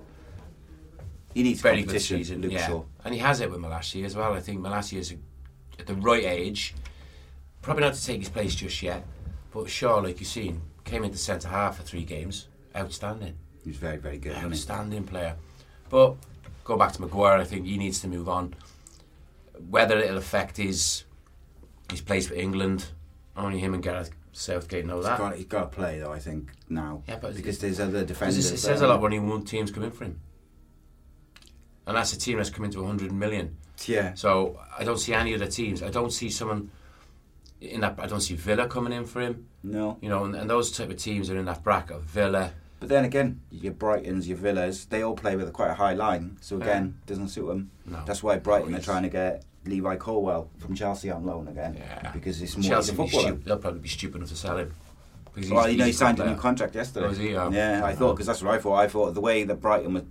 He 1.34 1.44
needs 1.44 1.60
a 1.60 1.64
Very 1.64 1.84
good 1.84 2.02
season, 2.02 2.42
Luke 2.42 2.52
yeah, 2.52 2.68
Shaw. 2.68 2.84
and 3.06 3.14
he 3.14 3.20
has 3.20 3.40
it 3.40 3.52
with 3.52 3.60
Malacia 3.60 4.04
as 4.04 4.16
well. 4.16 4.34
I 4.34 4.40
think 4.40 4.62
Malacia 4.62 4.98
is 4.98 5.14
at 5.78 5.86
the 5.86 5.94
right 5.94 6.24
age, 6.24 6.74
probably 7.62 7.84
not 7.84 7.94
to 7.94 8.04
take 8.04 8.20
his 8.20 8.30
place 8.30 8.56
just 8.56 8.82
yet. 8.82 9.06
But 9.52 9.70
Shaw, 9.70 9.98
like 9.98 10.20
you've 10.20 10.30
seen, 10.30 10.62
came 10.84 11.04
into 11.04 11.18
centre 11.18 11.48
half 11.48 11.78
for 11.78 11.84
three 11.84 12.04
games 12.04 12.48
outstanding, 12.76 13.36
He's 13.64 13.78
very, 13.78 13.98
very 13.98 14.18
good. 14.18 14.36
outstanding 14.36 15.04
player. 15.06 15.36
But 15.90 16.16
go 16.64 16.78
back 16.78 16.92
to 16.94 17.02
Maguire. 17.02 17.38
I 17.40 17.44
think 17.44 17.66
he 17.66 17.78
needs 17.78 18.00
to 18.02 18.08
move 18.08 18.30
on. 18.30 18.54
Whether 19.70 19.98
it'll 19.98 20.18
affect 20.18 20.58
his 20.58 21.04
his 21.92 22.02
place 22.02 22.28
for 22.28 22.36
England, 22.36 22.86
only 23.36 23.60
him 23.60 23.74
and 23.74 23.82
Gareth 23.84 24.12
Southgate 24.32 24.86
know 24.86 24.98
He's 24.98 25.06
that. 25.06 25.18
got, 25.18 25.36
he's 25.36 25.46
got 25.48 25.72
to 25.72 25.76
play 25.78 26.00
though. 26.00 26.14
I 26.14 26.20
think 26.20 26.52
now. 26.70 27.02
Yeah, 27.08 27.18
but 27.20 27.36
because 27.36 27.60
there's 27.60 27.80
other 27.80 28.06
defenders. 28.06 28.52
it 28.52 28.58
says 28.58 28.82
a 28.82 28.88
lot 28.88 29.02
when 29.02 29.12
he 29.12 29.20
won 29.20 29.44
teams 29.44 29.72
come 29.72 29.84
in 29.84 29.92
for 29.92 30.06
him. 30.06 30.20
And 31.88 31.98
that's 31.98 32.14
a 32.14 32.20
team 32.20 32.38
that's 32.38 32.52
come 32.52 32.66
into 32.66 32.80
100 32.82 33.12
million. 33.12 33.58
Yeah. 33.86 34.14
So 34.14 34.60
I 34.78 34.84
don't 34.84 35.00
see 35.00 35.14
any 35.14 35.34
other 35.34 35.48
teams. 35.48 35.82
I 35.82 35.90
don't 35.90 36.12
see 36.12 36.30
someone 36.30 36.70
in 37.62 37.82
that. 37.82 37.96
I 38.00 38.08
don't 38.08 38.22
see 38.22 38.36
Villa 38.36 38.68
coming 38.68 38.94
in 38.94 39.06
for 39.06 39.22
him. 39.22 39.48
No. 39.64 39.98
You 40.02 40.10
know, 40.10 40.24
and, 40.26 40.36
and 40.36 40.50
those 40.50 40.72
type 40.72 40.90
of 40.90 40.98
teams 40.98 41.30
are 41.30 41.38
in 41.38 41.46
that 41.46 41.64
bracket. 41.64 42.02
Villa. 42.02 42.52
But 42.80 42.88
then 42.90 43.04
again, 43.04 43.42
your 43.52 43.74
Brightons, 43.74 44.26
your 44.26 44.38
Villas, 44.38 44.86
they 44.86 45.02
all 45.02 45.16
play 45.16 45.36
with 45.36 45.50
a 45.50 45.52
quite 45.52 45.70
a 45.72 45.74
high 45.74 45.94
line. 45.94 46.38
So 46.40 46.56
again, 46.56 46.98
doesn't 47.08 47.28
suit 47.28 47.46
them. 47.48 47.72
No. 47.86 48.02
That's 48.06 48.24
why 48.24 48.38
Brighton 48.38 48.74
are 48.74 48.80
trying 48.82 49.04
to 49.04 49.10
get 49.10 49.44
Levi 49.66 49.98
Colwill 49.98 50.50
from 50.60 50.76
Chelsea 50.76 51.12
on 51.12 51.26
loan 51.26 51.50
again. 51.50 51.76
Yeah. 51.78 52.12
Because 52.12 52.42
it's 52.42 52.56
more 52.56 52.64
Chelsea, 52.70 52.94
a 52.94 52.96
footballer. 52.96 53.24
stu- 53.34 53.42
they'll 53.44 53.58
probably 53.58 53.82
be 53.82 53.90
stupid 53.90 54.18
enough 54.18 54.30
to 54.30 54.36
sell 54.38 54.58
him. 54.58 54.74
Because 55.36 55.52
Well, 55.52 55.70
you 55.70 55.78
know, 55.78 55.86
he 55.86 55.92
signed 55.92 56.20
a 56.22 56.26
new 56.26 56.38
contract 56.38 56.74
yesterday. 56.76 57.08
Oh, 57.08 57.12
he? 57.12 57.36
Oh. 57.36 57.52
Yeah, 57.52 57.82
I 57.84 57.92
Oh. 57.92 57.96
thought 57.96 58.14
because 58.14 58.28
that's 58.28 58.42
what 58.42 58.54
I 58.54 58.60
thought. 58.60 58.76
I 58.76 58.88
thought 58.88 59.14
the 59.14 59.22
way 59.22 59.44
that 59.44 59.56
Brighton 59.56 59.94
was, 59.94 60.04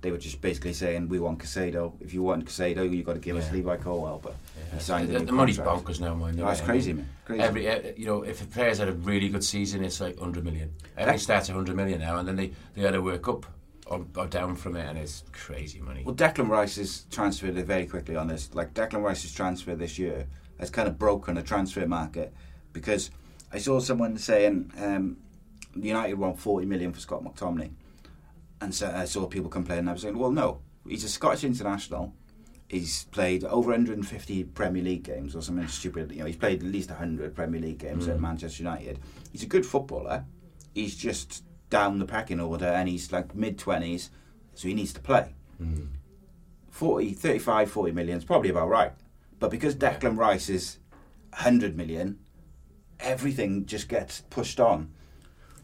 they 0.00 0.10
were 0.10 0.16
just 0.18 0.40
basically 0.40 0.72
saying 0.72 1.08
we 1.10 1.18
want 1.20 1.38
Caicedo. 1.40 1.92
If 2.00 2.14
you 2.14 2.22
want 2.22 2.46
Caicedo, 2.46 2.90
you've 2.90 3.04
got 3.06 3.14
to 3.14 3.18
give 3.20 3.36
us 3.36 3.52
Levi 3.52 3.76
Colwill. 3.76 4.20
But 4.22 4.34
Yeah. 4.53 4.53
He 4.74 4.80
signed 4.80 5.08
the, 5.08 5.20
the 5.20 5.32
money's 5.32 5.58
bonkers 5.58 6.00
now, 6.00 6.14
man. 6.14 6.36
That's 6.36 6.60
crazy, 6.60 6.92
man. 6.92 7.08
Crazy. 7.24 7.42
Every, 7.42 7.68
uh, 7.68 7.92
you 7.96 8.06
know, 8.06 8.22
if 8.22 8.42
a 8.42 8.46
player's 8.46 8.78
had 8.78 8.88
a 8.88 8.92
really 8.92 9.28
good 9.28 9.44
season, 9.44 9.84
it's 9.84 10.00
like 10.00 10.16
100 10.16 10.44
million. 10.44 10.72
Everything 10.96 11.20
starts 11.20 11.48
at 11.48 11.56
100 11.56 11.76
million 11.76 12.00
now, 12.00 12.18
and 12.18 12.28
then 12.28 12.36
they, 12.36 12.52
they 12.74 12.86
either 12.86 13.00
work 13.00 13.28
up 13.28 13.46
or, 13.86 14.04
or 14.16 14.26
down 14.26 14.56
from 14.56 14.76
it, 14.76 14.86
and 14.88 14.98
it's 14.98 15.24
crazy 15.32 15.80
money. 15.80 16.02
Well, 16.04 16.14
Declan 16.14 16.48
Rice's 16.48 17.06
transfer 17.10 17.50
very 17.50 17.86
quickly 17.86 18.16
on 18.16 18.28
this. 18.28 18.54
Like 18.54 18.74
Declan 18.74 19.02
Rice's 19.02 19.32
transfer 19.32 19.74
this 19.74 19.98
year 19.98 20.26
has 20.58 20.70
kind 20.70 20.88
of 20.88 20.98
broken 20.98 21.34
the 21.34 21.42
transfer 21.42 21.86
market 21.86 22.32
because 22.72 23.10
I 23.52 23.58
saw 23.58 23.80
someone 23.80 24.16
saying 24.16 24.72
um, 24.78 25.18
United 25.74 26.14
want 26.14 26.38
forty 26.38 26.66
million 26.66 26.92
for 26.92 27.00
Scott 27.00 27.22
McTominay, 27.22 27.70
and 28.60 28.74
so 28.74 28.92
I 28.94 29.04
saw 29.04 29.26
people 29.26 29.50
complaining. 29.50 29.88
I 29.88 29.92
was 29.92 30.02
saying, 30.02 30.18
well, 30.18 30.30
no, 30.30 30.60
he's 30.88 31.04
a 31.04 31.08
Scottish 31.08 31.44
international. 31.44 32.14
He's 32.74 33.04
played 33.04 33.44
over 33.44 33.70
150 33.70 34.44
Premier 34.46 34.82
League 34.82 35.04
games 35.04 35.36
or 35.36 35.42
something 35.42 35.68
stupid. 35.68 36.10
You 36.10 36.18
know, 36.18 36.26
he's 36.26 36.34
played 36.34 36.58
at 36.60 36.66
least 36.66 36.90
100 36.90 37.32
Premier 37.32 37.60
League 37.60 37.78
games 37.78 38.08
at 38.08 38.16
mm. 38.16 38.20
Manchester 38.20 38.64
United. 38.64 38.98
He's 39.30 39.44
a 39.44 39.46
good 39.46 39.64
footballer. 39.64 40.24
He's 40.74 40.96
just 40.96 41.44
down 41.70 42.00
the 42.00 42.04
pecking 42.04 42.40
order, 42.40 42.66
and 42.66 42.88
he's 42.88 43.12
like 43.12 43.32
mid 43.32 43.58
20s, 43.58 44.08
so 44.54 44.66
he 44.66 44.74
needs 44.74 44.92
to 44.92 45.00
play. 45.00 45.34
Mm. 45.62 45.90
40, 46.70 47.12
35, 47.12 47.70
40 47.70 47.92
million 47.92 48.18
is 48.18 48.24
probably 48.24 48.50
about 48.50 48.68
right. 48.68 48.90
But 49.38 49.52
because 49.52 49.76
Declan 49.76 50.18
Rice 50.18 50.48
is 50.48 50.78
100 51.30 51.76
million, 51.76 52.18
everything 52.98 53.66
just 53.66 53.88
gets 53.88 54.22
pushed 54.22 54.58
on. 54.58 54.90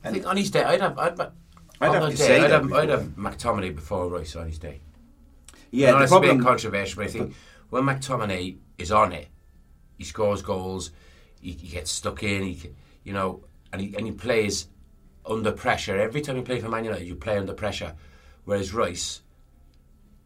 I 0.04 0.12
think 0.12 0.28
on 0.28 0.36
his 0.36 0.52
day, 0.52 0.62
I'd 0.62 0.80
have. 0.80 0.96
I'd, 0.96 1.20
I'd 1.20 1.88
on 1.88 1.94
have 2.02 2.10
day, 2.10 2.14
say 2.14 2.36
I'd 2.36 2.52
that 2.52 2.62
have, 2.62 2.72
I'd 2.72 2.88
have 2.88 3.02
McTominay 3.16 3.74
before 3.74 4.08
Rice 4.08 4.36
on 4.36 4.46
his 4.46 4.60
day. 4.60 4.80
Yeah, 5.70 5.92
know 5.92 5.98
the 5.98 6.04
a 6.04 6.08
problem. 6.08 6.42
controversial, 6.42 6.96
but 7.02 7.08
I 7.08 7.12
think 7.12 7.34
when 7.70 7.84
McTominay 7.84 8.56
is 8.78 8.90
on 8.90 9.12
it, 9.12 9.28
he 9.98 10.04
scores 10.04 10.42
goals, 10.42 10.90
he, 11.40 11.52
he 11.52 11.68
gets 11.68 11.90
stuck 11.90 12.22
in, 12.22 12.42
he, 12.42 12.70
you 13.04 13.12
know, 13.12 13.44
and 13.72 13.80
he 13.80 13.94
and 13.96 14.06
he 14.06 14.12
plays 14.12 14.66
under 15.24 15.52
pressure. 15.52 15.98
Every 16.00 16.20
time 16.20 16.36
you 16.36 16.42
play 16.42 16.60
for 16.60 16.68
Man 16.68 16.84
United, 16.84 17.06
you 17.06 17.14
play 17.14 17.38
under 17.38 17.52
pressure. 17.54 17.94
Whereas 18.44 18.74
Rice 18.74 19.20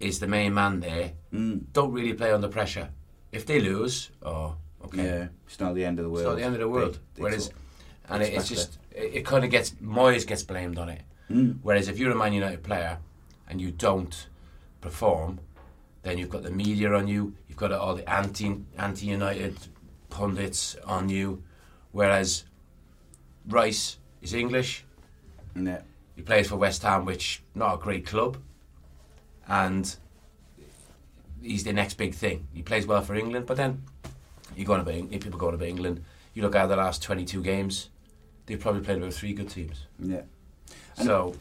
is 0.01 0.19
the 0.21 0.27
main 0.27 0.55
man 0.55 0.81
there. 0.81 1.13
Mm. 1.33 1.65
Don't 1.73 1.93
really 1.93 2.15
play 2.15 2.33
under 2.33 2.49
pressure. 2.49 2.91
If 3.33 3.45
they 3.47 3.61
lose, 3.61 4.11
oh, 4.23 4.57
okay, 4.85 5.05
Yeah, 5.05 5.27
it's 5.47 5.59
not 5.61 5.75
the 5.75 5.85
end 5.85 5.99
of 5.99 6.05
the 6.05 6.11
world. 6.11 6.21
it's 6.21 6.29
not 6.29 6.37
the 6.37 6.43
end 6.45 6.55
of 6.55 6.61
the 6.61 6.69
world. 6.69 6.95
They- 6.95 7.01
they 7.17 7.23
Whereas, 7.23 7.51
and 8.09 8.23
it, 8.23 8.33
it's 8.35 8.49
just 8.49 8.79
it, 8.93 9.17
it 9.17 9.27
kind 9.27 9.45
of 9.45 9.51
gets 9.51 9.71
Moyes 9.83 10.27
gets 10.27 10.43
blamed 10.43 10.79
on 10.79 10.89
it. 10.89 11.03
Mm. 11.31 11.59
Whereas 11.63 11.89
if 11.89 11.99
you're 11.99 12.13
a 12.13 12.17
Man 12.17 12.33
United 12.33 12.63
player 12.63 12.99
and 13.49 13.61
you 13.61 13.71
don't 13.73 14.29
perform, 14.85 15.41
then 16.03 16.19
you've 16.19 16.29
got 16.29 16.43
the 16.43 16.51
media 16.51 16.93
on 16.93 17.09
you. 17.09 17.35
You've 17.49 17.57
got 17.57 17.73
all 17.73 17.95
the 17.95 18.09
anti 18.09 18.61
anti 18.77 19.07
United 19.07 19.57
pundits 20.11 20.77
on 20.87 21.09
you. 21.09 21.43
Whereas 21.91 22.45
Rice 23.49 23.97
is 24.21 24.35
English. 24.35 24.85
Yeah. 25.57 25.81
He 26.15 26.23
plays 26.23 26.49
for 26.49 26.57
West 26.57 26.83
Ham, 26.83 27.05
which 27.07 27.43
not 27.55 27.75
a 27.75 27.79
great 27.79 28.07
club, 28.07 28.37
and 29.49 29.97
he's 31.43 31.65
the 31.65 31.73
next 31.73 31.95
big 31.95 32.15
thing. 32.15 32.47
He 32.53 32.63
plays 32.63 32.87
well 32.87 33.03
for 33.03 33.15
England, 33.15 33.47
but 33.47 33.57
then 33.57 33.83
you 34.55 34.65
go 34.65 34.75
on 34.75 34.81
about 34.81 34.95
if 34.95 35.23
people 35.25 35.39
go 35.39 35.49
on 35.49 35.55
about 35.55 35.69
England. 35.69 36.05
You 36.35 36.43
look 36.43 36.55
at 36.55 36.67
the 36.67 36.77
last 36.77 37.03
twenty-two 37.03 37.43
games; 37.43 37.89
they've 38.47 38.61
probably 38.61 38.83
played 38.83 38.99
about 38.99 39.15
three 39.15 39.33
good 39.33 39.49
teams. 39.49 39.87
Yeah. 39.99 40.23
And 40.99 41.07
So 41.07 41.35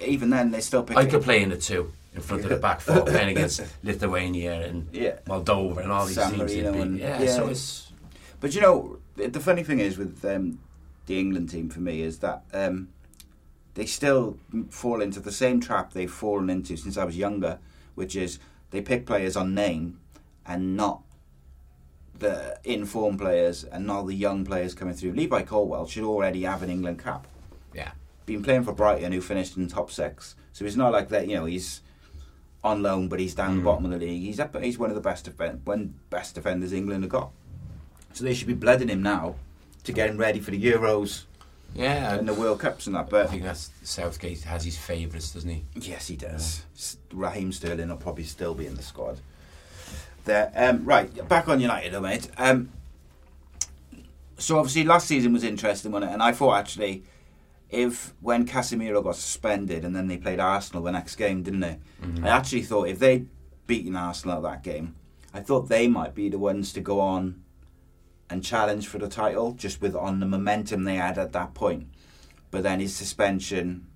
Even 0.00 0.28
then, 0.30 0.50
they 0.50 0.60
still. 0.60 0.86
I 0.94 1.06
could 1.06 1.22
play 1.22 1.42
in 1.42 1.48
the 1.48 1.56
two 1.56 1.90
in 2.14 2.20
front 2.20 2.44
of 2.44 2.50
the 2.50 2.56
back 2.56 2.80
four, 2.80 3.02
playing 3.06 3.30
against 3.30 3.62
Lithuania 3.82 4.62
and 4.66 4.88
Yeah. 4.92 5.18
Moldova 5.26 5.78
and 5.82 5.90
all 5.92 6.06
these 6.06 6.14
San 6.16 6.30
teams. 6.32 6.52
Marino 6.52 6.80
and- 6.80 6.98
yeah, 6.98 7.20
yeah. 7.22 7.32
so 7.32 7.48
it's 7.48 7.92
But 8.40 8.54
you 8.54 8.60
know, 8.60 8.98
the 9.16 9.40
funny 9.40 9.62
thing 9.64 9.80
is 9.80 9.98
with 9.98 10.24
um, 10.24 10.58
the 11.06 11.18
England 11.18 11.50
team 11.50 11.68
for 11.70 11.80
me 11.80 12.02
is 12.02 12.18
that 12.20 12.42
um, 12.52 12.88
they 13.74 13.86
still 13.86 14.38
fall 14.70 15.00
into 15.02 15.18
the 15.20 15.32
same 15.32 15.60
trap 15.60 15.92
they've 15.92 16.10
fallen 16.10 16.48
into 16.50 16.76
since 16.76 16.96
I 16.96 17.04
was 17.04 17.16
younger, 17.16 17.58
which 17.94 18.14
is 18.16 18.38
they 18.70 18.80
pick 18.80 19.06
players 19.06 19.36
on 19.36 19.54
name 19.54 19.98
and 20.46 20.76
not 20.76 21.02
the 22.18 22.58
informed 22.64 23.18
players 23.18 23.64
and 23.64 23.86
not 23.86 24.06
the 24.06 24.14
young 24.14 24.44
players 24.44 24.74
coming 24.74 24.94
through. 24.94 25.12
Levi 25.12 25.42
Colwill 25.42 25.86
should 25.86 26.04
already 26.04 26.42
have 26.42 26.62
an 26.62 26.70
England 26.70 27.02
cap. 27.02 27.26
yeah. 27.74 27.92
Been 28.26 28.42
playing 28.42 28.62
for 28.64 28.72
Brighton, 28.72 29.12
who 29.12 29.20
finished 29.20 29.56
in 29.58 29.68
top 29.68 29.90
six, 29.90 30.34
so 30.54 30.64
it's 30.64 30.76
not 30.76 30.92
like 30.92 31.10
that. 31.10 31.28
You 31.28 31.36
know, 31.36 31.44
he's 31.44 31.82
on 32.64 32.82
loan, 32.82 33.08
but 33.08 33.20
he's 33.20 33.34
down 33.34 33.58
the 33.58 33.62
bottom 33.62 33.84
of 33.84 33.90
the 33.92 33.98
league. 33.98 34.22
He's 34.22 34.40
up. 34.40 34.56
He's 34.60 34.78
one 34.78 34.88
of 34.90 34.94
the 34.96 35.02
best 35.02 35.26
defen- 35.30 35.60
one 35.64 35.94
best 36.10 36.34
defenders 36.34 36.72
England 36.72 37.04
have 37.04 37.10
got. 37.10 37.30
So 38.14 38.24
they 38.24 38.34
should 38.34 38.48
be 38.48 38.54
blooding 38.54 38.88
him 38.88 39.02
now 39.02 39.34
to 39.84 39.92
get 39.92 40.08
him 40.08 40.16
ready 40.16 40.40
for 40.40 40.50
the 40.50 40.62
Euros 40.62 41.24
Yeah, 41.74 42.14
and 42.14 42.26
the 42.26 42.32
World 42.34 42.60
Cups 42.60 42.86
and 42.86 42.96
that. 42.96 43.10
But 43.10 43.26
I 43.26 43.28
think 43.28 43.42
that's 43.42 43.70
Southgate 43.82 44.42
has 44.44 44.64
his 44.64 44.78
favourites, 44.78 45.32
doesn't 45.32 45.50
he? 45.50 45.64
yes, 45.74 46.06
he 46.08 46.16
does. 46.16 46.62
S 46.74 46.96
Raheem 47.12 47.52
Sterling 47.52 47.88
will 47.90 47.96
probably 47.96 48.24
still 48.24 48.54
be 48.54 48.66
in 48.66 48.74
the 48.76 48.82
squad. 48.82 49.20
There, 50.24 50.50
um, 50.56 50.84
right. 50.86 51.28
Back 51.28 51.48
on 51.48 51.60
United, 51.60 51.92
though, 51.92 52.00
mate. 52.00 52.28
Um, 52.38 52.70
so 54.38 54.58
obviously 54.58 54.84
last 54.84 55.06
season 55.06 55.32
was 55.34 55.44
interesting, 55.44 55.92
wasn't 55.92 56.10
it? 56.10 56.14
And 56.14 56.22
I 56.22 56.32
thought 56.32 56.54
actually, 56.56 57.02
if 57.74 58.14
when 58.20 58.46
Casemiro 58.46 59.02
got 59.02 59.16
suspended 59.16 59.84
and 59.84 59.94
then 59.94 60.06
they 60.08 60.16
played 60.16 60.40
Arsenal 60.40 60.82
the 60.82 60.92
next 60.92 61.16
game, 61.16 61.42
didn't 61.42 61.60
they? 61.60 61.78
I 62.22 62.28
actually 62.28 62.62
thought 62.62 62.88
if 62.88 62.98
they'd 62.98 63.28
beaten 63.66 63.96
Arsenal 63.96 64.36
at 64.38 64.42
that 64.42 64.62
game, 64.62 64.94
I 65.32 65.40
thought 65.40 65.68
they 65.68 65.88
might 65.88 66.14
be 66.14 66.28
the 66.28 66.38
ones 66.38 66.72
to 66.74 66.80
go 66.80 67.00
on 67.00 67.42
and 68.30 68.42
challenge 68.44 68.86
for 68.88 68.98
the 68.98 69.08
title, 69.08 69.52
just 69.52 69.80
with 69.82 69.94
on 69.94 70.20
the 70.20 70.26
momentum 70.26 70.84
they 70.84 70.96
had 70.96 71.18
at 71.18 71.32
that 71.32 71.54
point. 71.54 71.88
But 72.50 72.62
then 72.62 72.80
his 72.80 72.94
suspension 72.94 73.86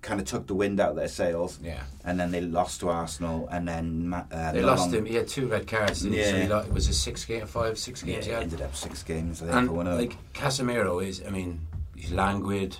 kind 0.00 0.20
of 0.20 0.26
took 0.26 0.46
the 0.46 0.54
wind 0.54 0.78
out 0.80 0.90
of 0.90 0.96
their 0.96 1.08
sails. 1.08 1.58
Yeah. 1.62 1.82
And 2.04 2.18
then 2.18 2.30
they 2.30 2.40
lost 2.40 2.80
to 2.80 2.88
Arsenal, 2.88 3.48
and 3.50 3.66
then 3.68 4.14
uh, 4.32 4.52
They 4.52 4.62
lost 4.62 4.82
long- 4.82 4.94
him. 4.94 5.04
He 5.06 5.14
had 5.16 5.28
two 5.28 5.46
red 5.48 5.66
cards. 5.66 6.02
Didn't 6.02 6.16
he? 6.18 6.24
So 6.24 6.30
Yeah. 6.36 6.42
he 6.44 6.48
lo- 6.48 6.58
it 6.60 6.72
was 6.72 6.88
a 6.88 6.94
six 6.94 7.24
game, 7.24 7.46
five, 7.46 7.78
six 7.78 8.02
games. 8.02 8.26
Yeah, 8.26 8.38
ended 8.40 8.62
up 8.62 8.74
six 8.74 9.02
games. 9.02 9.42
I 9.42 9.46
think, 9.46 9.56
and 9.56 9.66
for 9.68 9.74
one 9.74 9.86
of 9.86 9.98
them. 9.98 10.08
like 10.08 10.32
Casemiro 10.32 11.04
is. 11.06 11.22
I 11.26 11.30
mean, 11.30 11.60
he's 11.96 12.12
languid. 12.12 12.78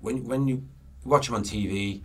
When 0.00 0.24
when 0.24 0.48
you 0.48 0.62
watch 1.04 1.28
him 1.28 1.34
on 1.34 1.42
TV, 1.42 2.02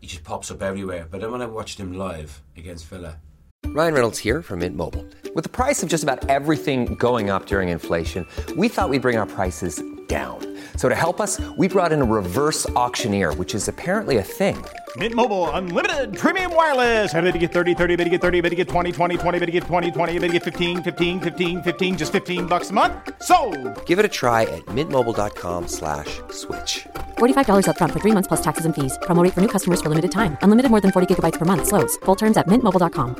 he 0.00 0.06
just 0.06 0.24
pops 0.24 0.50
up 0.50 0.62
everywhere. 0.62 1.06
But 1.10 1.20
then 1.20 1.32
when 1.32 1.42
I 1.42 1.46
watched 1.46 1.78
him 1.78 1.92
live 1.92 2.42
against 2.56 2.86
Villa, 2.86 3.18
Ryan 3.66 3.94
Reynolds 3.94 4.18
here 4.18 4.42
from 4.42 4.60
Mint 4.60 4.76
Mobile. 4.76 5.04
With 5.34 5.44
the 5.44 5.50
price 5.50 5.82
of 5.82 5.88
just 5.88 6.02
about 6.02 6.28
everything 6.30 6.94
going 6.94 7.30
up 7.30 7.46
during 7.46 7.68
inflation, 7.68 8.26
we 8.56 8.68
thought 8.68 8.88
we'd 8.88 9.02
bring 9.02 9.18
our 9.18 9.26
prices 9.26 9.82
down. 10.06 10.38
So 10.76 10.88
to 10.88 10.94
help 10.94 11.20
us, 11.20 11.40
we 11.58 11.68
brought 11.68 11.92
in 11.92 12.00
a 12.00 12.04
reverse 12.04 12.68
auctioneer, 12.70 13.34
which 13.34 13.54
is 13.54 13.66
apparently 13.68 14.18
a 14.18 14.22
thing. 14.22 14.56
Mint 14.96 15.14
Mobile 15.14 15.50
unlimited 15.50 16.16
premium 16.16 16.54
wireless. 16.54 17.12
Ready 17.12 17.32
to 17.32 17.38
get 17.38 17.52
30, 17.52 17.74
30, 17.74 17.96
bit 17.96 18.04
to 18.04 18.10
get 18.10 18.20
30, 18.20 18.40
bit 18.40 18.50
to 18.50 18.56
get 18.56 18.68
20, 18.68 18.92
20, 18.92 19.16
20, 19.18 19.38
bit 19.40 19.46
to 19.46 19.52
get 19.52 19.64
20, 19.64 19.90
20, 19.90 20.18
bit 20.18 20.26
to 20.28 20.32
get 20.34 20.42
15, 20.44 20.82
15, 20.82 21.20
15, 21.20 21.62
15 21.62 21.98
just 21.98 22.12
15 22.12 22.46
bucks 22.46 22.70
a 22.70 22.72
month. 22.72 22.92
So, 23.22 23.36
Give 23.84 23.98
it 23.98 24.04
a 24.04 24.08
try 24.20 24.42
at 24.42 24.64
mintmobile.com 24.66 25.66
slash 25.68 26.20
switch. 26.30 26.86
$45 27.18 27.66
upfront 27.66 27.92
for 27.92 27.98
three 28.00 28.12
months 28.12 28.28
plus 28.28 28.40
taxes 28.42 28.64
and 28.64 28.74
fees. 28.74 28.96
Promo 29.02 29.22
rate 29.22 29.34
for 29.34 29.40
new 29.40 29.48
customers 29.48 29.82
for 29.82 29.88
limited 29.90 30.12
time. 30.12 30.38
Unlimited 30.42 30.70
more 30.70 30.80
than 30.80 30.92
40 30.92 31.14
gigabytes 31.14 31.38
per 31.38 31.44
month. 31.44 31.66
Slows. 31.66 31.96
Full 32.04 32.16
terms 32.16 32.36
at 32.36 32.46
mintmobile.com. 32.46 33.16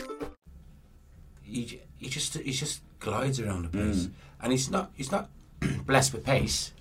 he 1.42 1.64
j- 1.64 1.82
he 1.98 2.08
just 2.08 2.34
he 2.38 2.52
just 2.52 2.82
glides 3.00 3.40
around 3.40 3.62
the 3.64 3.68
place, 3.70 4.06
mm. 4.06 4.10
and 4.42 4.52
he's 4.52 4.70
not 4.70 4.90
he's 4.94 5.10
not 5.10 5.28
blessed 5.86 6.12
with 6.12 6.22
pace. 6.24 6.72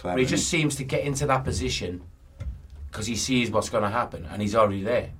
Clever, 0.00 0.16
But 0.16 0.20
he 0.20 0.26
just 0.26 0.48
seems 0.48 0.76
to 0.76 0.84
get 0.84 1.02
into 1.04 1.26
that 1.26 1.44
position 1.44 2.00
because 2.90 3.06
he 3.06 3.16
sees 3.16 3.50
what's 3.50 3.68
going 3.68 3.84
to 3.84 3.90
happen 3.90 4.24
and 4.24 4.40
he's 4.40 4.54
already 4.54 4.82
there. 4.82 5.10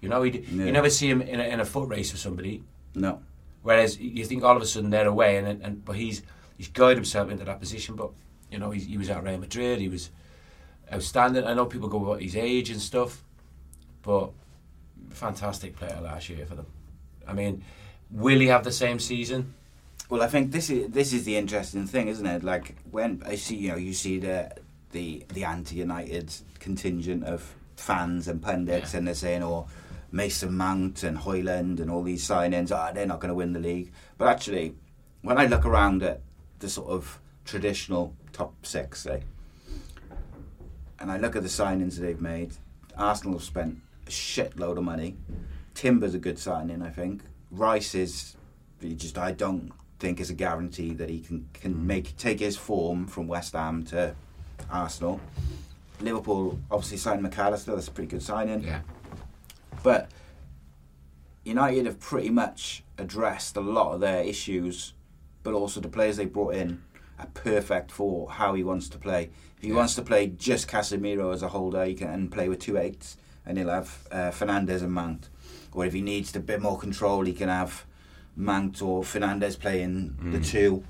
You 0.00 0.08
know, 0.08 0.22
he 0.22 0.30
Yeah. 0.38 0.66
you 0.66 0.72
never 0.72 0.88
see 0.90 1.10
him 1.10 1.20
in 1.22 1.40
a, 1.40 1.44
in 1.44 1.58
a 1.60 1.64
foot 1.64 1.88
race 1.88 2.12
with 2.12 2.20
somebody. 2.20 2.62
No. 2.94 3.20
Whereas 3.62 3.98
you 3.98 4.24
think 4.24 4.44
all 4.44 4.56
of 4.56 4.62
a 4.62 4.66
sudden 4.66 4.90
they're 4.90 5.08
away, 5.08 5.36
and 5.38 5.60
and 5.62 5.84
but 5.84 5.96
he's 5.96 6.22
he's 6.56 6.68
guided 6.68 6.96
himself 6.98 7.30
into 7.30 7.44
that 7.44 7.58
position. 7.58 7.96
But 7.96 8.10
you 8.50 8.58
know, 8.58 8.70
he's, 8.70 8.86
he 8.86 8.96
was 8.96 9.10
at 9.10 9.22
Real 9.24 9.38
Madrid. 9.38 9.80
He 9.80 9.88
was 9.88 10.10
outstanding. 10.92 11.44
I 11.44 11.52
know 11.54 11.66
people 11.66 11.88
go 11.88 12.02
about 12.04 12.22
his 12.22 12.36
age 12.36 12.70
and 12.70 12.80
stuff, 12.80 13.24
but 14.02 14.30
fantastic 15.10 15.76
player 15.76 16.00
last 16.00 16.28
year 16.28 16.46
for 16.46 16.54
them. 16.54 16.66
I 17.26 17.32
mean, 17.32 17.64
will 18.10 18.38
he 18.38 18.46
have 18.46 18.62
the 18.62 18.72
same 18.72 19.00
season? 19.00 19.54
Well, 20.08 20.22
I 20.22 20.26
think 20.26 20.52
this 20.52 20.70
is 20.70 20.90
this 20.90 21.12
is 21.12 21.24
the 21.24 21.36
interesting 21.36 21.86
thing, 21.86 22.08
isn't 22.08 22.24
it? 22.26 22.42
Like 22.42 22.76
when 22.90 23.22
I 23.26 23.34
see, 23.36 23.56
you 23.56 23.68
know, 23.68 23.76
you 23.76 23.92
see 23.92 24.18
the 24.18 24.50
the 24.92 25.24
the 25.34 25.44
anti-United 25.44 26.32
contingent 26.60 27.24
of 27.24 27.54
fans 27.76 28.26
and 28.26 28.40
pundits, 28.40 28.92
Yeah. 28.92 28.98
and 28.98 29.06
they're 29.06 29.14
saying, 29.14 29.42
"Oh, 29.42 29.66
Mason 30.10 30.56
Mount 30.56 31.02
and 31.02 31.18
Højlund 31.18 31.80
and 31.80 31.90
all 31.90 32.02
these 32.02 32.26
signings, 32.26 32.72
ah, 32.72 32.90
they're 32.92 33.06
not 33.06 33.20
going 33.20 33.28
to 33.28 33.34
win 33.34 33.52
the 33.52 33.60
league." 33.60 33.92
But 34.16 34.28
actually, 34.28 34.74
when 35.22 35.36
I 35.38 35.44
look 35.46 35.66
around 35.66 36.02
at 36.02 36.22
the 36.60 36.70
sort 36.70 36.88
of 36.88 37.20
traditional 37.44 38.14
top 38.32 38.64
six, 38.64 39.02
say, 39.02 39.22
and 40.98 41.10
I 41.12 41.18
look 41.18 41.36
at 41.36 41.42
the 41.42 41.48
signings 41.50 41.96
that 41.96 42.02
they've 42.02 42.20
made, 42.20 42.54
Arsenal 42.96 43.34
have 43.34 43.42
spent 43.44 43.78
a 44.06 44.10
shitload 44.10 44.78
of 44.78 44.84
money. 44.84 45.16
Timber's 45.74 46.14
a 46.14 46.18
good 46.18 46.38
signing, 46.38 46.80
I 46.82 46.88
think. 46.90 47.22
Rice 47.50 47.94
is 47.94 48.36
he 48.80 48.94
just 48.94 49.18
I 49.18 49.32
don't 49.32 49.72
think 49.98 50.20
is 50.20 50.30
a 50.30 50.34
guarantee 50.34 50.94
that 50.94 51.10
he 51.10 51.20
can 51.20 51.48
can 51.52 51.86
make 51.86 52.16
take 52.16 52.40
his 52.40 52.56
form 52.56 53.06
from 53.06 53.26
West 53.26 53.52
Ham 53.54 53.84
to 53.86 54.14
Arsenal. 54.70 55.20
Liverpool 56.00 56.58
obviously 56.70 56.96
signed 56.98 57.22
Mac 57.22 57.36
Allister. 57.38 57.74
That's 57.74 57.88
a 57.88 57.90
pretty 57.90 58.08
good 58.10 58.22
signing. 58.22 58.62
Yeah, 58.62 58.80
But 59.82 60.10
United 61.44 61.86
have 61.86 61.98
pretty 61.98 62.30
much 62.30 62.84
addressed 62.98 63.56
a 63.56 63.60
lot 63.60 63.94
of 63.94 64.00
their 64.00 64.22
issues, 64.22 64.92
but 65.42 65.54
also 65.54 65.80
the 65.80 65.88
players 65.88 66.16
they 66.18 66.26
brought 66.26 66.54
in 66.54 66.82
are 67.18 67.26
perfect 67.34 67.90
for 67.90 68.30
how 68.30 68.54
he 68.54 68.62
wants 68.62 68.88
to 68.90 68.98
play. 68.98 69.30
If 69.56 69.62
he 69.62 69.68
Yeah. 69.70 69.74
wants 69.76 69.94
to 69.96 70.02
play 70.02 70.28
just 70.28 70.68
Casemiro 70.68 71.32
as 71.34 71.42
a 71.42 71.48
holder, 71.48 71.84
he 71.84 71.94
can 71.94 72.28
play 72.28 72.48
with 72.48 72.60
two 72.60 72.76
eights, 72.76 73.16
and 73.44 73.58
he'll 73.58 73.70
have 73.70 74.06
uh, 74.12 74.30
Fernandes 74.30 74.82
and 74.82 74.92
Mount. 74.92 75.28
Or 75.72 75.84
if 75.84 75.94
he 75.94 76.00
needs 76.00 76.34
a 76.36 76.40
bit 76.40 76.60
more 76.62 76.78
control, 76.78 77.24
he 77.24 77.32
can 77.32 77.48
have 77.48 77.84
Mount 78.38 78.80
or 78.80 79.02
Fernandes 79.02 79.58
playing 79.58 80.16
the 80.32 80.40
two. 80.40 80.84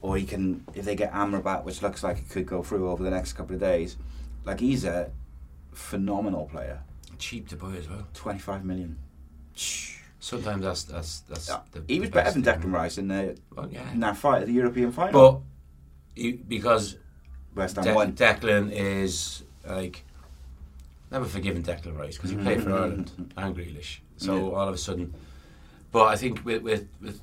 Or 0.00 0.16
he 0.16 0.24
can, 0.24 0.64
if 0.74 0.84
they 0.84 0.94
get 0.94 1.12
Amrabat, 1.12 1.64
which 1.64 1.82
looks 1.82 2.02
like 2.04 2.18
it 2.18 2.28
could 2.30 2.46
go 2.46 2.62
through 2.62 2.88
over 2.88 3.02
the 3.02 3.10
next 3.10 3.32
couple 3.34 3.54
of 3.54 3.60
days, 3.60 3.96
like 4.44 4.60
he's 4.60 4.84
a 4.84 5.10
phenomenal 5.72 6.46
player. 6.46 6.80
cheap 7.18 7.48
to 7.48 7.56
buy 7.56 7.74
as 7.76 7.88
well. 7.88 8.06
25 8.14 8.64
million. 8.64 8.96
Sometimes 10.20 10.62
that's 10.62 10.84
that's 10.84 11.20
that's. 11.20 11.48
Yeah. 11.48 11.60
the 11.72 11.82
He 11.88 12.00
was 12.00 12.10
better 12.10 12.30
than. 12.30 12.42
Declan 12.42 12.72
Rice 12.72 12.98
in 12.98 13.08
the 13.08 13.36
Well, 13.54 13.68
yeah. 13.70 13.90
in 13.92 14.00
that 14.00 14.16
fight 14.16 14.42
at 14.42 14.46
the 14.46 14.52
European 14.52 14.92
final. 14.92 15.12
But 15.12 15.40
he, 16.22 16.32
because 16.32 16.96
West 17.54 17.76
Ham 17.76 17.84
De- 17.84 17.94
won. 17.94 18.12
Declan 18.12 18.70
is 18.72 19.42
like 19.66 20.04
never 21.10 21.24
forgiven 21.24 21.62
Declan 21.62 21.96
Rice 21.98 22.16
because 22.16 22.30
he 22.30 22.36
played 22.36 22.62
for 22.62 22.72
Ireland 22.72 23.32
and 23.36 23.56
Grealish. 23.56 23.98
So 24.16 24.32
Mm-hmm. 24.32 24.46
Yeah. 24.46 24.52
all 24.58 24.68
of 24.68 24.74
a 24.74 24.78
sudden, 24.78 25.14
but 25.92 26.04
I 26.04 26.16
think 26.16 26.44
with 26.44 26.62
with, 26.62 26.88
with 27.00 27.20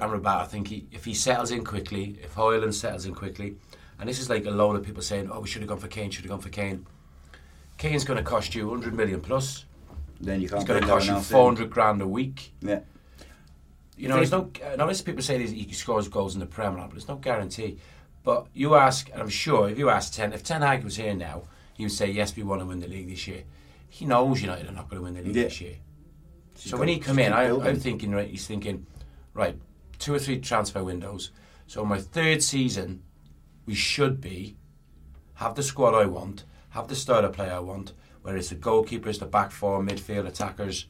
Amrabat, 0.00 0.26
I 0.40 0.44
think 0.46 0.68
he, 0.68 0.86
if 0.90 1.04
he 1.04 1.14
settles 1.14 1.50
in 1.50 1.64
quickly, 1.64 2.18
if 2.22 2.34
Højlund 2.34 2.74
settles 2.74 3.06
in 3.06 3.14
quickly, 3.14 3.56
and 3.98 4.08
this 4.08 4.18
is 4.18 4.28
like 4.30 4.46
a 4.46 4.50
load 4.50 4.76
of 4.76 4.84
people 4.84 5.02
saying, 5.02 5.30
"Oh, 5.30 5.40
we 5.40 5.48
should 5.48 5.62
have 5.62 5.68
gone 5.68 5.78
for 5.78 5.88
Kane, 5.88 6.10
should 6.10 6.24
have 6.24 6.30
gone 6.30 6.40
for 6.40 6.48
Kane." 6.48 6.86
Kane's 7.78 8.04
going 8.04 8.16
to 8.18 8.22
cost 8.22 8.54
you 8.54 8.68
100 8.68 8.94
million 8.94 9.20
plus. 9.20 9.64
then 10.20 10.40
you 10.40 10.48
can't 10.48 10.60
It's 10.60 10.68
going 10.68 10.80
to 10.82 10.86
cost 10.86 11.06
you 11.06 11.12
one 11.12 11.18
else 11.18 11.30
400 11.30 11.70
grand 11.70 12.00
a 12.02 12.06
week. 12.06 12.52
Yeah. 12.60 12.80
You 13.96 14.08
know, 14.08 14.16
there's 14.16 14.30
no. 14.30 14.50
I 14.66 14.76
notice 14.76 15.02
people 15.02 15.22
say 15.22 15.44
he 15.44 15.62
he 15.64 15.72
scores 15.72 16.08
goals 16.08 16.34
in 16.34 16.40
the 16.40 16.46
Premier, 16.46 16.78
League, 16.80 16.88
but 16.88 16.94
there's 16.94 17.08
no 17.08 17.16
guarantee. 17.16 17.78
But 18.24 18.46
you 18.54 18.74
ask, 18.76 19.10
and 19.12 19.20
I'm 19.20 19.28
sure 19.28 19.68
if 19.68 19.78
you 19.78 19.90
ask 19.90 20.12
Ten, 20.12 20.32
if 20.32 20.42
Ten 20.42 20.62
Hag 20.62 20.84
was 20.84 20.96
here 20.96 21.14
now, 21.14 21.42
he 21.74 21.84
would 21.84 21.92
say, 21.92 22.10
"Yes, 22.10 22.34
we 22.36 22.42
want 22.42 22.60
to 22.60 22.66
win 22.66 22.80
the 22.80 22.88
league 22.88 23.08
this 23.08 23.26
year." 23.28 23.42
He 23.88 24.06
knows 24.06 24.40
United 24.40 24.68
are 24.68 24.72
not 24.72 24.88
going 24.88 25.00
to 25.00 25.04
win 25.04 25.14
the 25.14 25.22
league 25.22 25.36
Yeah. 25.36 25.44
this 25.44 25.60
year. 25.60 25.76
Just 26.62 26.70
So 26.70 26.76
when 26.76 26.88
he 26.88 27.00
come 27.00 27.18
in, 27.18 27.32
I, 27.32 27.50
I'm 27.50 27.80
thinking, 27.80 28.12
right? 28.12 28.28
He's 28.28 28.46
thinking, 28.46 28.86
right, 29.34 29.58
two 29.98 30.14
or 30.14 30.20
three 30.20 30.38
transfer 30.38 30.84
windows. 30.84 31.32
So 31.66 31.84
my 31.84 31.98
third 31.98 32.40
season, 32.40 33.02
we 33.66 33.74
should 33.74 34.20
be 34.20 34.56
have 35.34 35.56
the 35.56 35.62
squad 35.64 35.92
I 35.92 36.06
want, 36.06 36.44
have 36.70 36.86
the 36.86 36.94
starter 36.94 37.26
of 37.26 37.32
play 37.32 37.50
I 37.50 37.58
want, 37.58 37.94
where 38.22 38.36
it's 38.36 38.50
the 38.50 38.54
goalkeepers, 38.54 39.18
the 39.18 39.26
back 39.26 39.50
four, 39.50 39.82
midfield 39.82 40.28
attackers. 40.28 40.86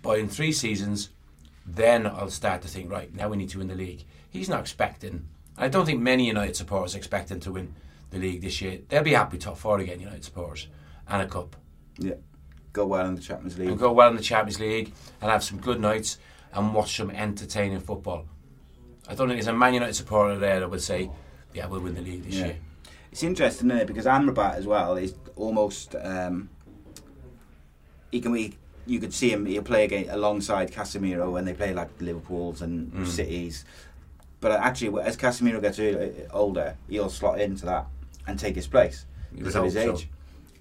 But 0.00 0.20
in 0.20 0.28
three 0.28 0.52
seasons, 0.52 1.10
then 1.66 2.06
I'll 2.06 2.30
start 2.30 2.62
to 2.62 2.68
think, 2.68 2.90
right, 2.90 3.14
now 3.14 3.28
we 3.28 3.36
need 3.36 3.50
to 3.50 3.58
win 3.58 3.68
the 3.68 3.74
league. 3.74 4.04
He's 4.30 4.48
not 4.48 4.60
expecting. 4.60 5.28
I 5.58 5.68
don't 5.68 5.84
think 5.84 6.00
many 6.00 6.26
United 6.26 6.56
supporters 6.56 6.94
expect 6.94 7.30
him 7.30 7.40
to 7.40 7.52
win 7.52 7.74
the 8.10 8.18
league 8.18 8.40
this 8.40 8.62
year. 8.62 8.80
They'll 8.88 9.02
be 9.02 9.12
happy 9.12 9.36
top 9.36 9.58
four 9.58 9.78
again, 9.80 10.00
United 10.00 10.24
supporters, 10.24 10.68
and 11.08 11.20
a 11.20 11.26
cup 11.26 11.56
Yeah. 11.98 12.14
Go 12.76 12.84
well 12.86 13.06
in 13.06 13.14
the 13.14 13.22
Champions 13.22 13.58
League. 13.58 13.70
and 13.70 13.78
go 13.78 13.90
well 13.90 14.10
in 14.10 14.16
the 14.16 14.22
Champions 14.22 14.60
League 14.60 14.92
and 15.22 15.30
have 15.30 15.42
some 15.42 15.58
good 15.58 15.80
nights 15.80 16.18
and 16.52 16.74
watch 16.74 16.94
some 16.94 17.10
entertaining 17.10 17.80
football. 17.80 18.26
I 19.08 19.14
don't 19.14 19.28
think 19.28 19.38
there's 19.40 19.46
a 19.46 19.54
Man 19.54 19.72
United 19.72 19.94
supporter 19.94 20.36
there 20.38 20.60
that 20.60 20.68
would 20.70 20.82
say, 20.82 21.10
"Yeah, 21.54 21.66
we'll 21.68 21.80
win 21.80 21.94
the 21.94 22.02
league 22.02 22.24
this 22.24 22.34
Yeah. 22.34 22.46
year." 22.46 22.56
It's 23.10 23.22
interesting, 23.22 23.68
isn't 23.70 23.80
it? 23.80 23.86
Because 23.86 24.04
Amrabat 24.04 24.56
as 24.56 24.66
well 24.66 24.96
is 24.98 25.14
almost. 25.36 25.94
Um, 25.98 26.50
he 28.12 28.20
can 28.20 28.34
be. 28.34 28.58
You 28.84 29.00
could 29.00 29.14
see 29.14 29.30
him. 29.32 29.46
He'll 29.46 29.62
play 29.62 29.84
again 29.84 30.06
alongside 30.10 30.70
Casemiro 30.70 31.32
when 31.32 31.46
they 31.46 31.54
play 31.54 31.72
like 31.72 31.88
Liverpool's 31.98 32.60
and 32.60 32.92
Mm. 32.92 33.06
Cities. 33.06 33.64
But 34.40 34.52
actually, 34.52 35.00
as 35.02 35.16
Casemiro 35.16 35.62
gets 35.62 35.80
older, 36.30 36.76
he'll 36.90 37.08
slot 37.08 37.40
into 37.40 37.64
that 37.64 37.86
and 38.26 38.38
take 38.38 38.54
his 38.54 38.66
place 38.66 39.06
because 39.34 39.56
of 39.56 39.64
his 39.64 39.74
hope 39.74 39.84
so. 39.84 39.92
age. 39.94 40.08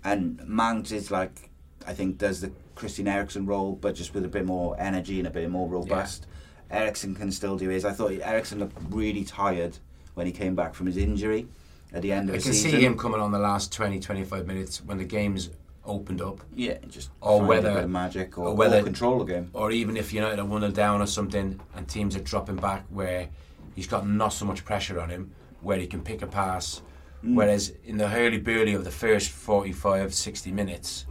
And 0.04 0.41
Mount 0.47 0.91
is 0.93 1.12
like, 1.12 1.49
I 1.87 1.93
think, 1.93 2.17
does 2.17 2.41
the 2.41 2.51
Christian 2.75 3.07
Eriksen 3.07 3.45
role, 3.45 3.73
but 3.73 3.95
just 3.95 4.13
with 4.13 4.25
a 4.25 4.27
bit 4.27 4.45
more 4.45 4.75
energy 4.79 5.19
and 5.19 5.27
a 5.27 5.31
bit 5.31 5.49
more 5.49 5.67
robust. 5.67 6.27
Eriksen 6.71 7.15
can 7.15 7.31
still 7.31 7.57
do 7.57 7.69
his. 7.69 7.85
I 7.85 7.91
thought 7.91 8.11
Eriksen 8.11 8.59
looked 8.59 8.77
really 8.89 9.23
tired 9.23 9.77
when 10.15 10.25
he 10.25 10.31
came 10.31 10.55
back 10.55 10.73
from 10.73 10.87
his 10.87 10.97
injury 10.97 11.47
at 11.93 12.01
the 12.01 12.11
end 12.11 12.29
of 12.29 12.35
I 12.35 12.37
the 12.39 12.43
can 12.43 12.53
see 12.53 12.83
him 12.83 12.97
coming 12.97 13.21
on 13.21 13.31
the 13.31 13.39
last 13.39 13.71
20, 13.71 13.99
25 13.99 14.47
minutes 14.47 14.83
when 14.83 14.97
the 14.97 15.03
game's 15.05 15.49
opened 15.85 16.19
up, 16.21 16.39
Yeah, 16.55 16.77
just 16.89 17.11
Or 17.21 17.43
whether- 17.43 17.69
a 17.69 17.73
bit 17.75 17.83
of 17.83 17.89
magic 17.91 18.37
or, 18.39 18.47
or 18.47 18.55
whether- 18.55 18.79
or 18.79 18.83
control 18.83 19.19
the 19.19 19.25
game. 19.25 19.51
or 19.53 19.71
even 19.71 19.95
if 19.95 20.11
United 20.11 20.39
are 20.39 20.45
one 20.45 20.61
0 20.61 20.71
down 20.71 20.99
or 20.99 21.05
something, 21.05 21.59
and 21.75 21.87
teams 21.87 22.15
are 22.15 22.21
dropping 22.21 22.55
back, 22.55 22.85
where 22.89 23.27
he's 23.75 23.85
got 23.85 24.07
not 24.07 24.33
so 24.33 24.45
much 24.45 24.65
pressure 24.65 24.99
on 24.99 25.09
him, 25.09 25.31
where 25.61 25.77
he 25.77 25.85
can 25.85 26.01
pick 26.01 26.23
a 26.23 26.27
pass. 26.27 26.81
Mm. 27.23 27.35
Whereas 27.35 27.71
in 27.85 27.97
the 27.97 28.07
hurly 28.07 28.39
burly 28.39 28.73
of 28.73 28.83
the 28.83 28.89
first 28.91 29.29
45, 29.29 30.11
60 30.15 30.51
minutes, 30.51 31.05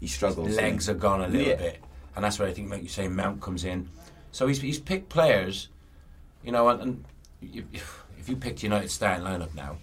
He 0.00 0.06
struggles. 0.06 0.56
legs 0.56 0.88
are 0.88 0.94
gone 0.94 1.20
a 1.20 1.28
little 1.28 1.46
Yeah. 1.48 1.56
bit, 1.56 1.80
and 2.16 2.24
that's 2.24 2.38
where 2.38 2.48
I 2.48 2.52
think, 2.52 2.70
like 2.70 2.82
you 2.82 2.88
say, 2.88 3.06
Mount 3.08 3.40
comes 3.40 3.64
in. 3.64 3.88
So 4.32 4.46
he's 4.46 4.60
he's 4.60 4.78
picked 4.78 5.08
players, 5.08 5.68
you 6.42 6.52
know, 6.52 6.68
and, 6.68 6.80
and 6.82 7.04
you, 7.40 7.64
if 7.72 8.28
you 8.28 8.36
picked 8.36 8.62
United 8.62 8.90
starting 8.90 9.24
lineup 9.24 9.54
now, 9.54 9.76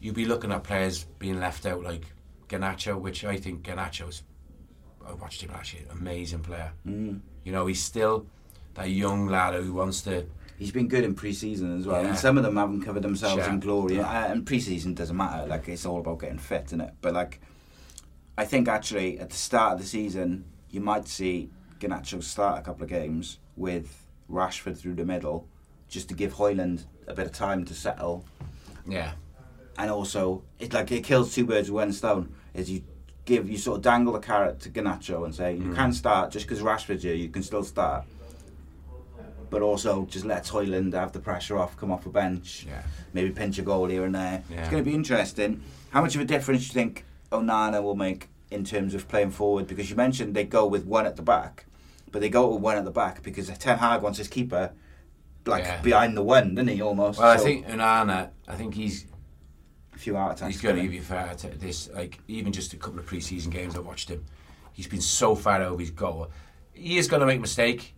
you'd 0.00 0.14
be 0.14 0.24
looking 0.24 0.52
at 0.52 0.64
players 0.64 1.04
being 1.18 1.38
left 1.40 1.66
out 1.66 1.82
like 1.82 2.04
Garnacho, 2.48 2.98
which 3.00 3.24
I 3.24 3.36
think 3.36 3.62
Garnacho 3.62 4.06
Garnacho's. 4.06 4.22
I 5.06 5.12
watched 5.14 5.42
him 5.42 5.50
last 5.50 5.72
year, 5.74 5.82
amazing 5.90 6.40
player. 6.40 6.72
Mm. 6.86 7.20
You 7.44 7.52
know, 7.52 7.66
he's 7.66 7.82
still 7.82 8.26
that 8.74 8.88
young 8.90 9.26
lad 9.26 9.54
who 9.54 9.72
wants 9.72 10.02
to. 10.02 10.26
He's 10.58 10.70
been 10.72 10.88
good 10.88 11.04
in 11.04 11.14
pre-season 11.14 11.78
as 11.78 11.86
well, 11.86 12.02
Yeah. 12.02 12.10
and 12.10 12.18
some 12.18 12.36
of 12.36 12.44
them 12.44 12.56
haven't 12.56 12.82
covered 12.82 13.02
themselves 13.02 13.46
in 13.46 13.60
glory. 13.60 13.98
Uh, 13.98 14.06
and 14.06 14.44
pre-season 14.46 14.94
doesn't 14.94 15.16
matter; 15.16 15.46
like 15.46 15.68
it's 15.68 15.84
all 15.86 16.00
about 16.00 16.20
getting 16.20 16.38
fit, 16.38 16.64
isn't 16.66 16.80
it? 16.82 16.92
But 17.00 17.14
like, 17.14 17.40
I 18.40 18.46
think 18.46 18.68
actually 18.68 19.18
at 19.20 19.28
the 19.28 19.36
start 19.36 19.74
of 19.74 19.80
the 19.80 19.86
season, 19.86 20.46
you 20.70 20.80
might 20.80 21.06
see 21.06 21.50
Garnacho 21.78 22.22
start 22.22 22.58
a 22.58 22.62
couple 22.62 22.84
of 22.84 22.88
games 22.88 23.38
with 23.54 24.06
Rashford 24.30 24.78
through 24.78 24.94
the 24.94 25.04
middle, 25.04 25.46
just 25.90 26.08
to 26.08 26.14
give 26.14 26.32
Højlund 26.32 26.84
a 27.06 27.12
bit 27.12 27.26
of 27.26 27.32
time 27.32 27.66
to 27.66 27.74
settle 27.74 28.24
Yeah, 28.86 29.12
and 29.76 29.90
also 29.90 30.42
it's 30.58 30.72
like 30.72 30.90
it 30.90 31.04
kills 31.04 31.34
two 31.34 31.44
birds 31.44 31.70
with 31.70 31.82
one 31.82 31.92
stone. 31.92 32.32
Is 32.54 32.70
you 32.70 32.82
give 33.26 33.50
you 33.50 33.58
sort 33.58 33.76
of 33.76 33.82
dangle 33.82 34.14
the 34.14 34.20
carrot 34.20 34.58
to 34.60 34.70
Garnacho 34.70 35.26
and 35.26 35.34
say 35.34 35.58
Mm. 35.58 35.66
you 35.66 35.74
can 35.74 35.92
start 35.92 36.30
just 36.30 36.46
because 36.46 36.62
Rashford's 36.62 37.02
here, 37.02 37.12
you 37.14 37.28
can 37.28 37.42
still 37.42 37.62
start. 37.62 38.04
But 39.50 39.60
also 39.60 40.06
just 40.06 40.24
let 40.24 40.44
Højlund 40.46 40.94
have 40.94 41.12
the 41.12 41.20
pressure 41.20 41.58
off, 41.58 41.76
come 41.76 41.92
off 41.92 42.06
a 42.06 42.08
bench, 42.08 42.64
Yeah. 42.66 42.80
maybe 43.12 43.32
pinch 43.32 43.58
a 43.58 43.62
goal 43.62 43.86
here 43.88 44.06
and 44.06 44.14
there. 44.14 44.42
Yeah. 44.48 44.60
It's 44.60 44.70
going 44.70 44.82
to 44.82 44.90
be 44.90 44.96
interesting. 44.96 45.60
How 45.90 46.00
much 46.00 46.14
of 46.14 46.22
a 46.22 46.24
difference 46.24 46.62
do 46.62 46.66
you 46.68 46.72
think 46.72 47.04
Onana 47.30 47.80
will 47.82 47.94
make 47.96 48.28
in 48.50 48.64
terms 48.64 48.94
of 48.94 49.08
playing 49.08 49.30
forward? 49.30 49.66
Because 49.66 49.90
you 49.90 49.96
mentioned 49.96 50.34
they 50.34 50.44
go 50.44 50.66
with 50.66 50.84
one 50.86 51.06
at 51.06 51.16
the 51.16 51.22
back, 51.22 51.66
but 52.10 52.20
they 52.20 52.28
go 52.28 52.48
with 52.48 52.60
one 52.62 52.76
at 52.76 52.84
the 52.84 52.90
back 52.90 53.22
because 53.22 53.48
Ten 53.58 53.78
Hag 53.78 54.02
wants 54.02 54.18
his 54.18 54.28
keeper 54.28 54.72
like 55.46 55.64
Yeah. 55.64 55.80
behind 55.80 56.16
the 56.16 56.22
one, 56.22 56.54
doesn't 56.54 56.68
he? 56.68 56.82
Almost. 56.82 57.18
Well, 57.18 57.28
I 57.30 57.36
think 57.38 57.66
Onana, 57.66 58.30
I 58.46 58.54
think 58.56 58.74
he's 58.74 59.06
a 59.94 59.98
few 59.98 60.16
heart 60.16 60.36
attacks. 60.36 60.54
He's 60.54 60.62
going 60.62 60.76
to 60.76 60.82
give 60.82 60.92
you 60.92 61.02
far 61.02 61.34
to 61.34 61.48
this. 61.48 61.88
Like 61.94 62.18
even 62.28 62.52
just 62.52 62.72
a 62.72 62.76
couple 62.76 62.98
of 62.98 63.06
pre-season 63.06 63.50
games 63.50 63.76
I 63.76 63.80
watched 63.80 64.08
him, 64.10 64.24
he's 64.72 64.86
been 64.88 65.00
so 65.00 65.34
far 65.34 65.62
over 65.62 65.80
his 65.80 65.90
goal. 65.90 66.28
He 66.72 66.98
is 66.98 67.08
going 67.08 67.20
to 67.20 67.26
make 67.26 67.38
a 67.38 67.40
mistake, 67.40 67.94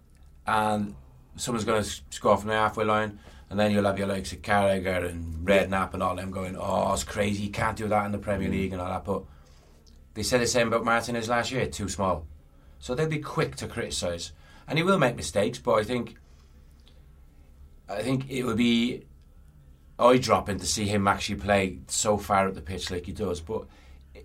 and 0.47 0.95
someone's 1.37 1.65
going 1.65 1.83
to 1.83 1.91
score 2.11 2.37
from 2.37 2.49
the 2.49 2.55
halfway 2.55 2.85
line, 2.85 3.19
and 3.49 3.59
then 3.59 3.71
you'll 3.71 3.85
have 3.85 3.99
your 3.99 4.09
likes 4.09 4.33
of 4.33 4.43
Carragher 4.43 5.09
and 5.09 5.47
Redknapp 5.47 5.95
and 5.95 6.03
all 6.03 6.17
them 6.17 6.31
going, 6.31 6.57
"Oh, 6.59 6.93
it's 6.93 7.05
crazy! 7.05 7.45
You 7.45 7.51
can't 7.51 7.77
do 7.77 7.87
that 7.88 8.07
in 8.07 8.12
the 8.12 8.19
Premier 8.19 8.49
Mm. 8.49 8.53
League 8.53 8.73
and 8.73 8.81
all 8.83 8.88
that." 8.88 9.05
But 9.05 9.23
they 10.14 10.22
said 10.22 10.40
the 10.40 10.46
same 10.46 10.68
about 10.68 10.85
Martinez 10.85 11.29
last 11.29 11.51
year. 11.53 11.66
Too 11.66 11.88
small, 11.88 12.27
so 12.79 12.94
they'll 12.94 13.09
be 13.09 13.18
quick 13.18 13.57
to 13.57 13.66
criticise, 13.66 14.33
and 14.68 14.79
he 14.79 14.85
will 14.85 14.98
make 14.98 15.16
mistakes. 15.16 15.59
But 15.59 15.75
I 15.75 15.85
think, 15.85 16.16
I 17.88 18.03
think 18.03 18.31
it 18.31 18.44
would 18.44 18.57
be 18.57 19.05
eye 19.98 20.18
dropping 20.18 20.59
to 20.59 20.66
see 20.66 20.87
him 20.87 21.07
actually 21.09 21.37
play 21.37 21.79
so 21.87 22.16
far 22.16 22.48
up 22.48 22.55
the 22.55 22.61
pitch 22.61 22.90
like 22.90 23.07
he 23.07 23.12
does. 23.12 23.40
But 23.40 23.66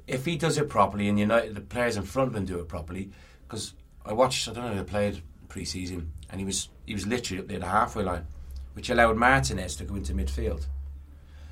if 0.08 0.26
he 0.26 0.38
does 0.38 0.58
it 0.58 0.70
properly, 0.70 1.08
and 1.08 1.20
United, 1.20 1.56
the 1.56 1.62
players 1.62 1.98
in 1.98 2.04
front 2.04 2.30
of 2.30 2.36
him 2.36 2.46
do 2.46 2.60
it 2.60 2.68
properly, 2.68 3.12
because 3.48 3.74
I 4.06 4.14
watched, 4.14 4.48
I 4.48 4.54
don't 4.54 4.66
know, 4.66 4.76
they 4.76 4.90
played 4.90 5.22
pre-season, 5.48 6.12
and 6.30 6.40
he 6.40 6.46
was 6.46 6.70
he 6.86 6.94
was 6.94 7.08
literally 7.08 7.42
up 7.42 7.50
near 7.50 7.60
the 7.60 7.68
halfway 7.68 8.04
line, 8.04 8.26
which 8.74 8.90
allowed 8.90 9.18
Martinez 9.18 9.76
to 9.78 9.84
go 9.84 9.96
into 9.96 10.14
midfield. 10.14 10.66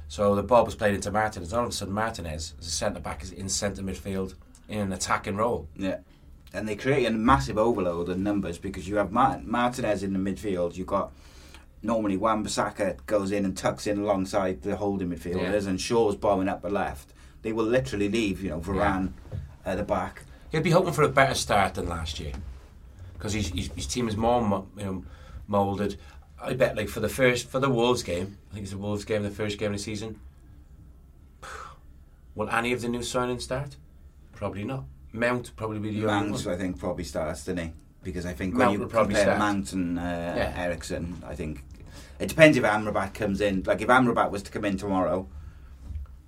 So 0.08 0.36
the 0.36 0.44
ball 0.44 0.66
was 0.66 0.76
played 0.76 0.94
into 0.94 1.12
Martinez. 1.12 1.54
All 1.54 1.64
of 1.64 1.70
a 1.70 1.74
sudden, 1.74 1.94
Martinez, 1.94 2.54
as 2.60 2.68
a 2.68 2.72
centre 2.72 3.00
back, 3.00 3.24
is 3.24 3.32
in 3.32 3.50
centre 3.50 3.82
midfield 3.82 4.36
in 4.70 4.80
an 4.80 4.94
attacking 4.94 5.36
role. 5.36 5.68
Yeah. 5.76 5.98
And 6.54 6.68
they 6.68 6.76
create 6.76 7.06
a 7.06 7.12
massive 7.12 7.58
overload 7.58 8.10
in 8.10 8.24
numbers 8.24 8.58
because 8.58 8.88
you 8.88 8.96
have 8.98 9.12
Martin, 9.12 9.50
Martinez 9.50 10.04
in 10.04 10.14
the 10.14 10.20
midfield. 10.20 10.76
You've 10.78 10.88
got 10.88 11.12
normally 11.82 12.18
Wan-Bissaka 12.18 13.06
goes 13.06 13.32
in 13.32 13.46
and 13.46 13.58
tucks 13.58 13.88
in 13.88 14.00
alongside 14.00 14.62
the 14.62 14.76
holding 14.76 15.10
midfielders, 15.10 15.64
Yeah. 15.64 15.70
and 15.70 15.82
Shaw's 15.82 16.16
bombing 16.16 16.48
up 16.48 16.62
the 16.62 16.70
left. 16.70 17.14
They 17.42 17.52
will 17.52 17.66
literally 17.66 18.10
leave, 18.10 18.42
you 18.42 18.50
know, 18.50 18.60
Varane 18.60 19.12
at 19.66 19.78
the 19.78 19.84
back. 19.84 20.24
He'll 20.52 20.62
be 20.62 20.72
hoping 20.72 20.94
for 20.94 21.04
a 21.04 21.10
better 21.10 21.36
start 21.36 21.76
than 21.76 21.88
last 21.88 22.20
year 22.20 22.32
because 23.14 23.34
his, 23.34 23.50
his, 23.50 23.70
his 23.76 23.88
team 23.88 24.08
is 24.08 24.16
more 24.16 24.66
you 24.78 24.84
know, 24.84 25.04
moulded. 25.48 25.98
I 26.42 26.54
bet, 26.54 26.76
like 26.76 26.90
for 26.90 27.00
the 27.00 27.10
first 27.10 27.50
for 27.50 27.60
the 27.60 27.70
Wolves 27.70 28.04
game, 28.04 28.38
I 28.52 28.54
think 28.56 28.64
it's 28.64 28.72
the 28.72 28.78
Wolves 28.78 29.06
game, 29.06 29.24
the 29.24 29.30
first 29.30 29.58
game 29.58 29.72
of 29.72 29.78
the 29.78 29.84
season. 29.84 30.20
Will 32.36 32.50
any 32.50 32.74
of 32.74 32.82
the 32.82 32.90
new 32.90 33.00
signings 33.00 33.42
start? 33.42 33.76
Probably 34.34 34.64
not. 34.64 34.84
Mount 35.14 35.56
probably 35.56 35.80
be 35.80 35.92
the 35.92 36.06
only 36.08 36.08
Mount, 36.30 36.46
one. 36.46 36.54
I 36.54 36.58
think, 36.58 36.78
probably 36.78 37.06
starts, 37.06 37.46
doesn't 37.46 37.58
he? 37.58 37.72
Because 38.04 38.26
I 38.26 38.34
think 38.34 38.54
Mount 38.54 38.72
when 38.72 38.82
you 38.82 38.88
compare 38.88 39.22
start. 39.24 39.40
Mount 39.40 39.72
and 39.74 39.98
uh, 39.98 40.02
Yeah. 40.02 40.54
Eriksen, 40.58 41.24
I 41.26 41.36
think 41.36 41.64
it 42.20 42.28
depends 42.30 42.58
if 42.58 42.64
Amrabat 42.64 43.14
comes 43.14 43.42
in. 43.42 43.64
Like 43.66 43.82
if 43.82 43.88
Amrabat 43.88 44.30
was 44.30 44.44
to 44.44 44.52
come 44.52 44.66
in 44.66 44.78
tomorrow, 44.78 45.28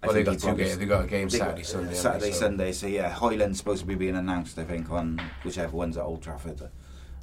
Well, 0.02 0.14
they 0.14 0.24
got 0.24 0.40
two 0.40 0.56
games. 0.56 0.78
They 0.78 0.86
got 0.86 1.04
a 1.04 1.08
game 1.08 1.28
They 1.28 1.38
got, 1.38 1.46
Saturday, 1.60 1.62
uh, 1.62 1.66
Sunday. 1.66 1.94
Saturday. 1.96 2.32
So- 2.32 2.40
Sunday. 2.40 2.72
So 2.72 2.88
yeah, 2.88 3.14
Højlund's 3.14 3.58
supposed 3.58 3.82
to 3.82 3.88
be 3.88 3.96
being 3.96 4.16
announced. 4.16 4.58
I 4.58 4.64
think 4.64 4.90
on 4.90 5.22
whichever 5.44 5.76
one's 5.76 5.98
at 5.98 6.04
Old 6.04 6.24
Trafford, 6.24 6.62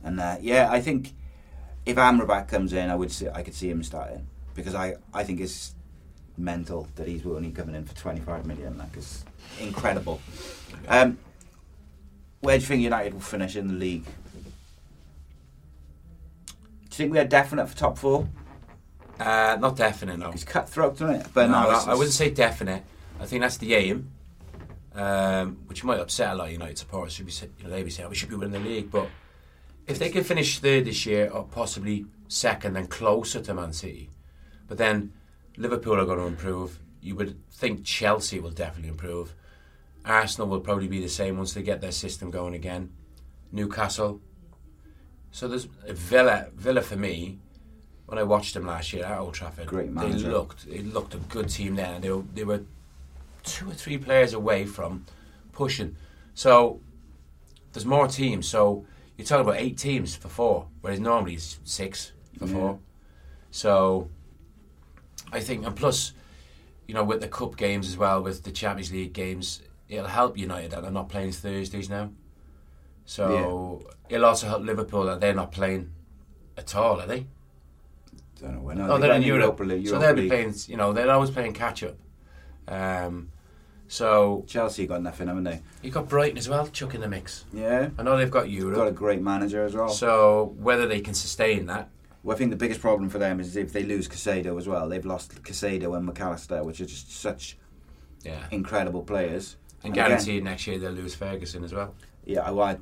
and 0.05 0.21
uh, 0.21 0.37
yeah, 0.41 0.69
I 0.71 0.81
think 0.81 1.15
if 1.87 1.97
Amrabat 1.97 2.49
comes 2.49 2.73
in, 2.73 2.91
I 2.91 2.95
would 2.95 3.13
see, 3.13 3.29
I 3.29 3.43
could 3.43 3.55
see 3.55 3.69
him 3.71 3.83
starting 3.83 4.27
because 4.55 4.75
I, 4.75 4.95
I 5.13 5.25
think 5.25 5.41
it's 5.41 5.75
mental 6.37 6.89
that 6.97 7.07
he's 7.07 7.25
only 7.27 7.51
coming 7.51 7.75
in 7.75 7.85
for 7.85 7.95
twenty 7.95 8.21
five 8.21 8.47
million. 8.47 8.77
Like 8.79 8.97
it's 8.97 9.25
incredible. 9.61 10.21
Um, 10.89 11.19
where 12.41 12.57
do 12.59 12.63
you 12.63 12.67
think 12.69 12.83
United 12.83 13.15
will 13.15 13.21
finish 13.21 13.57
in 13.57 13.69
the 13.69 13.75
league? 13.75 14.05
Do 14.05 14.11
you 16.91 16.97
think 16.97 17.13
we 17.13 17.19
are 17.19 17.25
definite 17.25 17.67
for 17.69 17.77
top 17.77 17.99
four? 17.99 18.29
Uh, 19.19 19.57
not 19.61 19.77
definite, 19.77 20.19
no. 20.19 20.31
It's 20.31 20.45
cutthroat, 20.45 20.95
isn't 20.97 21.11
it? 21.11 21.27
But 21.33 21.47
no, 21.47 21.63
no, 21.63 21.69
I, 21.71 21.85
I 21.93 21.95
wouldn't 21.95 22.13
say 22.15 22.31
definite. 22.31 22.83
I 23.21 23.27
think 23.27 23.43
that's 23.43 23.57
the 23.59 23.75
aim, 23.75 24.11
um, 24.95 25.59
which 25.67 25.85
might 25.85 26.01
upset 26.01 26.33
a 26.33 26.35
lot 26.35 26.47
of 26.49 26.53
United 26.53 26.79
supporters. 26.79 27.13
Should 27.15 27.27
be, 27.27 27.33
say- 27.33 27.49
you 27.59 27.65
know, 27.65 27.71
they 27.71 27.83
be 27.85 27.91
saying 27.91 28.07
"Oh, 28.07 28.11
we 28.11 28.17
should 28.17 28.29
be 28.29 28.35
winning 28.35 28.61
the 28.63 28.69
league, 28.69 28.91
but 28.91 29.09
if 29.87 29.99
they 29.99 30.09
can 30.11 30.25
finish 30.25 30.59
third 30.59 30.87
this 30.87 31.07
year 31.07 31.31
or 31.31 31.45
possibly 31.45 32.07
second, 32.29 32.75
then 32.75 32.87
closer 32.87 33.41
to 33.41 33.55
Man 33.55 33.73
City, 33.73 34.11
but 34.67 34.79
then 34.79 35.13
Liverpool 35.57 36.01
are 36.01 36.07
going 36.07 36.19
to 36.19 36.27
improve. 36.27 36.79
You 37.01 37.17
would 37.17 37.37
think 37.53 37.85
Chelsea 37.85 38.41
will 38.41 38.51
definitely 38.51 38.89
improve. 38.89 39.35
Arsenal 40.05 40.49
will 40.49 40.61
probably 40.61 40.89
be 40.89 41.01
the 41.01 41.09
same 41.09 41.37
once 41.37 41.55
they 41.55 41.63
get 41.63 41.81
their 41.81 41.93
system 41.93 42.31
going 42.31 42.55
again. 42.55 42.93
Newcastle. 43.53 44.21
So 45.31 45.49
there's 45.49 45.65
Villa. 45.65 46.49
Villa 46.55 46.83
for 46.83 46.97
me. 46.97 47.39
When 48.07 48.19
I 48.19 48.23
watched 48.23 48.53
them 48.53 48.67
last 48.67 48.93
year 48.93 49.05
at 49.07 49.19
Old 49.19 49.33
Trafford, 49.33 49.67
Great 49.67 49.95
they 49.95 50.13
looked 50.13 50.67
it 50.67 50.93
looked 50.93 51.15
a 51.15 51.19
good 51.19 51.49
team 51.49 51.75
then. 51.77 52.03
They 52.03 52.11
were, 52.11 52.23
they 52.35 52.45
were 52.45 52.63
two 53.45 53.71
or 53.71 53.73
three 53.73 53.97
players 53.97 54.35
away 54.35 54.67
from 54.67 55.07
pushing. 55.53 55.97
So 56.35 56.81
there's 57.73 57.87
more 57.87 58.07
teams. 58.07 58.47
So 58.47 58.85
you're 59.17 59.27
talking 59.27 59.47
about 59.47 59.61
eight 59.61 59.79
teams 59.79 60.15
for 60.17 60.29
four, 60.29 60.67
whereas 60.81 61.01
normally 61.01 61.35
it's 61.35 61.59
six 61.65 62.13
for 62.39 62.47
Yeah. 62.47 62.53
four. 62.53 62.79
So 63.51 64.09
I 65.33 65.41
think, 65.41 65.67
and 65.67 65.75
plus, 65.77 66.13
you 66.87 66.95
know, 66.95 67.05
with 67.05 67.21
the 67.21 67.29
cup 67.29 67.57
games 67.57 67.89
as 67.89 67.97
well, 67.97 68.23
with 68.23 68.43
the 68.43 68.51
Champions 68.53 68.93
League 68.93 69.13
games, 69.13 69.63
it'll 69.89 70.07
help 70.07 70.37
United 70.39 70.71
that 70.73 70.83
they're 70.83 70.91
not 70.91 71.09
playing 71.09 71.33
Thursdays 71.33 71.89
now. 71.89 72.11
So 73.07 73.83
it'll 74.09 74.25
also 74.27 74.47
help 74.49 74.63
Liverpool 74.65 75.05
that 75.05 75.21
they're 75.21 75.35
not 75.35 75.53
playing 75.53 75.91
at 76.57 76.75
all, 76.75 77.01
are 77.01 77.07
they? 77.07 77.27
don't 78.41 78.55
know 78.55 78.61
when. 78.61 78.81
Oh, 78.81 78.95
they 78.95 79.03
they're 79.03 79.11
got 79.11 79.17
in 79.17 79.23
Europe, 79.23 79.43
Europa 79.59 79.63
League- 79.65 79.87
so 79.89 79.99
they'll 79.99 80.15
be 80.15 80.23
League. 80.23 80.31
playing. 80.31 80.55
You 80.67 80.77
know, 80.77 80.93
they're 80.93 81.11
always 81.11 81.31
playing 81.31 81.53
catch 81.55 81.83
up. 81.85 81.97
Um, 82.67 83.31
so 83.89 84.45
Chelsea 84.47 84.87
got 84.87 85.03
nothing, 85.03 85.29
haven't 85.29 85.45
they? 85.45 85.61
you 85.83 85.91
got 85.91 86.09
Brighton 86.09 86.39
as 86.39 86.49
well, 86.49 86.67
chuck 86.69 86.95
in 86.95 87.01
the 87.01 87.09
mix. 87.09 87.45
Yeah. 87.53 87.91
I 87.99 88.03
know 88.03 88.17
they've 88.17 88.31
got 88.31 88.49
Europe. 88.51 88.77
Got 88.77 88.89
a 88.89 88.93
great 88.93 89.21
manager 89.23 89.65
as 89.65 89.75
well. 89.75 89.89
so 89.89 90.55
whether 90.59 90.87
they 90.87 91.01
can 91.01 91.15
sustain 91.15 91.67
that, 91.67 91.89
Well, 92.23 92.35
I 92.35 92.39
think 92.39 92.51
the 92.51 92.57
biggest 92.57 92.81
problem 92.81 93.09
for 93.11 93.19
them 93.19 93.39
is 93.41 93.57
if 93.57 93.73
they 93.73 93.83
lose 93.83 94.09
Caicedo 94.09 94.57
as 94.59 94.67
well. 94.67 94.89
They've 94.89 95.05
lost 95.05 95.43
Caicedo 95.43 95.97
and 95.97 96.07
Mac 96.07 96.21
Allister, 96.21 96.65
which 96.65 96.81
are 96.81 96.87
just 96.87 97.13
such 97.13 97.57
yeah, 98.25 98.47
incredible 98.51 99.03
players. 99.03 99.57
and 99.83 99.93
again, 99.93 100.09
guaranteed 100.09 100.43
next 100.45 100.67
year 100.67 100.79
they'll 100.79 100.91
lose 100.93 101.15
Ferguson 101.15 101.63
as 101.65 101.73
well. 101.75 101.95
yeah, 102.25 102.51
well, 102.51 102.67
I 102.67 102.79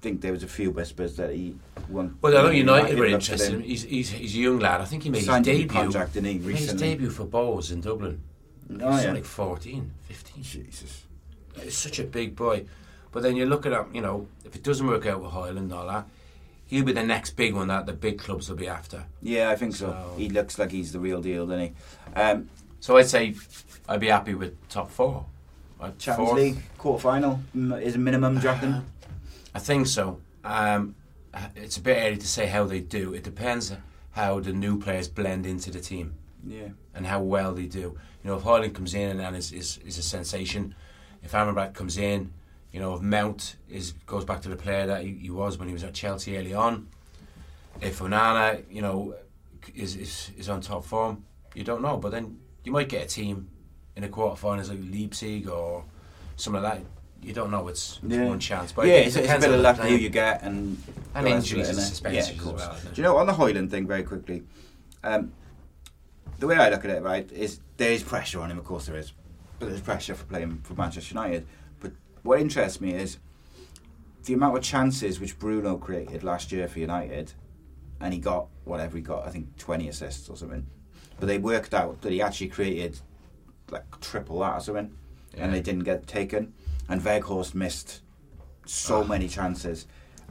think 0.00 0.22
there 0.22 0.32
was 0.32 0.42
a 0.42 0.48
few 0.48 0.70
whispers 0.70 1.16
that 1.16 1.34
he 1.34 1.54
won't. 1.90 2.14
Well, 2.22 2.36
I 2.36 2.42
know 2.44 2.50
United 2.50 2.98
were 2.98 3.08
looked 3.08 3.24
at 3.28 3.32
interested. 3.32 3.54
him. 3.54 3.60
He's, 3.62 3.82
he's 3.82 4.08
he's 4.10 4.34
a 4.34 4.38
young 4.38 4.58
lad. 4.58 4.80
I 4.80 4.84
think 4.86 5.02
he 5.02 5.10
made 5.10 5.24
Signed 5.24 5.46
a 5.46 5.50
his 5.50 5.60
debut. 5.62 5.72
contract, 5.82 6.14
didn't 6.14 6.28
he, 6.32 6.38
made 6.38 6.56
his 6.56 6.72
debut 6.74 7.10
for 7.10 7.24
Bohs 7.26 7.70
in 7.72 7.80
Dublin. 7.82 8.22
Oh, 8.70 8.74
he 8.78 8.84
was 8.84 9.04
yeah. 9.04 9.12
like 9.12 9.24
14, 9.24 9.90
15. 10.02 10.42
Jesus. 10.42 11.04
He's 11.62 11.76
such 11.76 11.98
a 11.98 12.04
big 12.04 12.34
boy. 12.36 12.66
But 13.12 13.22
then 13.22 13.36
you 13.36 13.46
look 13.46 13.64
at 13.66 13.72
him, 13.72 13.94
you 13.94 14.00
know, 14.02 14.26
if 14.44 14.54
it 14.56 14.62
doesn't 14.62 14.86
work 14.86 15.06
out 15.06 15.22
with 15.22 15.32
Højlund 15.32 15.56
and 15.58 15.72
all 15.72 15.86
that, 15.86 16.06
he'll 16.66 16.84
be 16.84 16.92
the 16.92 17.02
next 17.02 17.30
big 17.36 17.54
one 17.54 17.68
that 17.68 17.86
the 17.86 17.92
big 17.92 18.18
clubs 18.18 18.48
will 18.48 18.56
be 18.56 18.68
after. 18.68 19.04
Yeah, 19.22 19.50
I 19.50 19.56
think 19.56 19.74
so. 19.74 19.86
So- 19.90 20.14
He 20.18 20.28
looks 20.28 20.58
like 20.58 20.70
he's 20.70 20.92
the 20.92 21.00
real 21.00 21.22
deal, 21.22 21.46
doesn't 21.46 21.74
he? 22.14 22.20
Um, 22.20 22.48
So 22.80 22.96
I'd 22.98 23.06
say 23.08 23.34
I'd 23.88 24.00
be 24.00 24.08
happy 24.08 24.34
with 24.34 24.54
top 24.68 24.90
four. 24.90 25.24
I'd 25.80 25.98
Champions 25.98 26.28
fourth. 26.30 26.40
League 26.40 26.58
quarter 26.78 27.02
final 27.02 27.40
is 27.78 27.94
a 27.94 27.98
minimum, 27.98 28.38
do? 28.40 28.48
I 29.54 29.58
think 29.58 29.86
so. 29.86 30.20
Um, 30.44 30.94
it's 31.54 31.76
a 31.76 31.80
bit 31.80 31.96
early 32.02 32.16
to 32.18 32.26
say 32.28 32.46
how 32.46 32.64
they 32.64 32.80
do. 32.80 33.14
It 33.14 33.24
depends 33.24 33.72
how 34.12 34.40
the 34.40 34.52
new 34.52 34.78
players 34.78 35.08
blend 35.08 35.46
into 35.46 35.70
the 35.70 35.80
team 35.80 36.14
Yeah. 36.46 36.68
and 36.94 37.06
how 37.06 37.20
well 37.20 37.52
they 37.54 37.66
do. 37.66 37.78
You 38.22 38.30
know, 38.30 38.36
if 38.36 38.42
Højlund 38.42 38.74
comes 38.74 38.94
in 38.94 39.20
and 39.20 39.36
is, 39.36 39.52
is, 39.52 39.78
is 39.84 39.98
a 39.98 40.02
sensation, 40.02 40.74
if 41.22 41.32
Amrabat 41.32 41.74
comes 41.74 41.96
in, 41.98 42.32
you 42.72 42.80
know, 42.80 42.94
if 42.94 43.02
Mount 43.02 43.56
is 43.68 43.92
goes 44.06 44.24
back 44.24 44.42
to 44.42 44.48
the 44.48 44.56
player 44.56 44.86
that 44.86 45.02
he, 45.02 45.12
he 45.14 45.30
was 45.30 45.58
when 45.58 45.68
he 45.68 45.74
was 45.74 45.84
at 45.84 45.94
Chelsea 45.94 46.36
early 46.36 46.54
on, 46.54 46.88
if 47.80 48.00
Onana, 48.00 48.62
you 48.70 48.82
know, 48.82 49.14
is, 49.74 49.96
is 49.96 50.30
is 50.36 50.48
on 50.48 50.60
top 50.60 50.84
form, 50.84 51.24
you 51.54 51.64
don't 51.64 51.82
know. 51.82 51.96
But 51.96 52.12
then 52.12 52.38
you 52.64 52.72
might 52.72 52.88
get 52.88 53.04
a 53.04 53.06
team 53.06 53.48
in 53.96 54.02
the 54.02 54.08
quarterfinals 54.08 54.68
like 54.68 54.78
Leipzig 54.92 55.48
or 55.48 55.84
something 56.36 56.62
like 56.62 56.80
that. 56.80 56.86
You 57.22 57.32
don't 57.32 57.50
know. 57.50 57.66
It's, 57.68 57.98
it's 58.04 58.16
one 58.16 58.38
chance. 58.38 58.72
But 58.72 58.86
yeah, 58.86 58.94
it 58.94 59.06
it's, 59.06 59.16
it's 59.16 59.32
a 59.32 59.38
bit 59.38 59.50
of 59.50 59.60
luck 59.60 59.78
who 59.78 59.94
you 59.94 60.10
get 60.10 60.42
and 60.42 60.76
And 61.14 61.26
the 61.26 61.30
rest 61.32 61.50
of 61.50 61.58
injuries 61.58 61.68
and 61.70 61.78
suspensions 61.78 62.28
yeah, 62.28 62.34
of 62.34 62.38
as 62.38 62.44
course. 62.44 62.60
well. 62.60 62.92
Do 62.92 63.00
you 63.00 63.02
know 63.02 63.16
on 63.16 63.26
the 63.26 63.32
Højlund 63.32 63.70
thing 63.70 63.86
very 63.86 64.02
quickly? 64.02 64.42
Um, 65.02 65.32
the 66.38 66.46
way 66.46 66.56
I 66.56 66.68
look 66.68 66.84
at 66.84 66.90
it, 66.90 67.02
right, 67.02 67.30
is 67.32 67.60
there 67.76 67.92
is 67.92 68.02
pressure 68.02 68.40
on 68.40 68.50
him. 68.50 68.58
Of 68.58 68.64
course, 68.64 68.86
there 68.86 68.96
is, 68.96 69.12
but 69.58 69.68
there's 69.68 69.80
pressure 69.80 70.14
for 70.14 70.24
playing 70.24 70.60
for 70.62 70.74
Manchester 70.74 71.14
United. 71.14 71.46
But 71.80 71.92
what 72.22 72.40
interests 72.40 72.80
me 72.80 72.92
is 72.92 73.18
the 74.24 74.34
amount 74.34 74.56
of 74.56 74.62
chances 74.62 75.20
which 75.20 75.38
Bruno 75.38 75.76
created 75.76 76.24
last 76.24 76.52
year 76.52 76.68
for 76.68 76.78
United, 76.78 77.32
and 78.00 78.12
he 78.12 78.20
got 78.20 78.48
whatever 78.64 78.96
he 78.96 79.02
got. 79.02 79.26
I 79.26 79.30
think 79.30 79.56
twenty 79.56 79.88
assists 79.88 80.28
or 80.28 80.36
something. 80.36 80.66
But 81.18 81.26
they 81.26 81.38
worked 81.38 81.72
out 81.72 82.02
that 82.02 82.12
he 82.12 82.20
actually 82.20 82.48
created 82.48 83.00
like 83.70 84.00
triple 84.00 84.40
that 84.40 84.56
or 84.56 84.60
something, 84.60 84.96
and 85.36 85.52
they 85.52 85.60
didn't 85.60 85.84
get 85.84 86.06
taken. 86.06 86.52
And 86.88 87.00
Weghorst 87.00 87.54
missed 87.54 88.02
so 88.64 89.02
many 89.02 89.28
chances. 89.28 89.86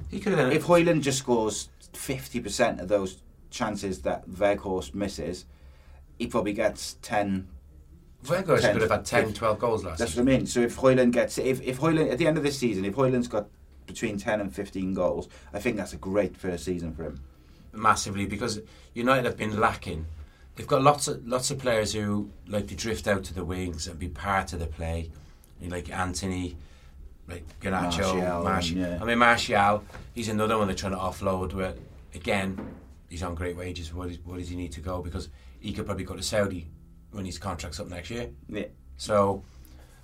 He 0.09 0.19
could 0.19 0.33
have 0.33 0.51
If 0.51 0.65
Højlund 0.65 1.01
just 1.01 1.19
scores 1.19 1.69
fifty 1.93 2.39
percent 2.39 2.79
of 2.79 2.87
those 2.87 3.21
chances 3.49 4.01
that 4.01 4.29
Weghorst 4.29 4.93
misses, 4.93 5.45
he 6.17 6.27
probably 6.27 6.53
gets 6.53 6.95
10, 7.01 7.47
Weghorst 8.25 8.61
10. 8.61 8.73
could 8.73 8.81
have 8.81 8.91
had 8.91 9.05
10, 9.05 9.33
12 9.33 9.59
goals 9.59 9.83
last 9.83 9.99
That's 9.99 10.11
season. 10.11 10.25
what 10.25 10.33
I 10.33 10.37
mean. 10.37 10.45
So 10.47 10.61
if 10.61 10.77
Højlund 10.77 11.11
gets, 11.11 11.37
if 11.37 11.61
if 11.61 11.79
Højlund 11.79 12.11
at 12.11 12.17
the 12.17 12.27
end 12.27 12.37
of 12.37 12.43
this 12.43 12.57
season, 12.57 12.85
if 12.85 12.95
Højlund's 12.95 13.27
got 13.27 13.47
between 13.85 14.17
ten 14.17 14.41
and 14.41 14.53
fifteen 14.53 14.93
goals, 14.93 15.27
I 15.53 15.59
think 15.59 15.77
that's 15.77 15.93
a 15.93 15.97
great 15.97 16.35
first 16.35 16.65
season 16.65 16.93
for 16.93 17.03
him. 17.03 17.19
massively 17.71 18.25
because 18.25 18.61
United 18.93 19.25
have 19.25 19.37
been 19.37 19.59
lacking. 19.59 20.05
They've 20.55 20.65
got 20.65 20.81
lots 20.81 21.07
of 21.07 21.27
lots 21.27 21.51
of 21.51 21.59
players 21.59 21.93
who 21.93 22.29
like 22.47 22.67
to 22.69 22.75
drift 22.75 23.07
out 23.07 23.23
to 23.25 23.33
the 23.33 23.43
wings 23.45 23.87
and 23.87 23.99
be 23.99 24.07
part 24.07 24.53
of 24.53 24.59
the 24.59 24.67
play, 24.67 25.11
You 25.61 25.67
know, 25.67 25.75
like 25.75 25.91
Antony, 25.91 26.55
like 27.27 27.43
Garnacho, 27.59 28.15
Martial, 28.17 28.43
Martial. 28.43 28.77
yeah. 28.77 28.99
I 29.01 29.05
mean 29.05 29.19
Martial, 29.19 29.83
he's 30.15 30.29
another 30.29 30.57
one 30.57 30.67
they're 30.67 30.75
trying 30.75 30.93
to 30.93 30.97
offload. 30.97 31.53
Where 31.53 31.73
again, 32.15 32.57
he's 33.09 33.21
on 33.21 33.35
great 33.35 33.55
wages. 33.57 33.93
What, 33.93 34.09
is, 34.09 34.17
what 34.23 34.39
does 34.39 34.47
he 34.49 34.55
need 34.55 34.71
to 34.71 34.81
go? 34.81 35.01
Because 35.03 35.27
he 35.65 35.73
could 35.73 35.85
probably 35.85 36.03
go 36.05 36.15
to 36.15 36.23
Saudi 36.23 36.67
when 37.11 37.25
his 37.25 37.37
contract's 37.39 37.79
up 37.79 37.87
next 37.87 38.09
year. 38.09 38.29
Yeah. 38.49 38.65
So, 38.97 39.43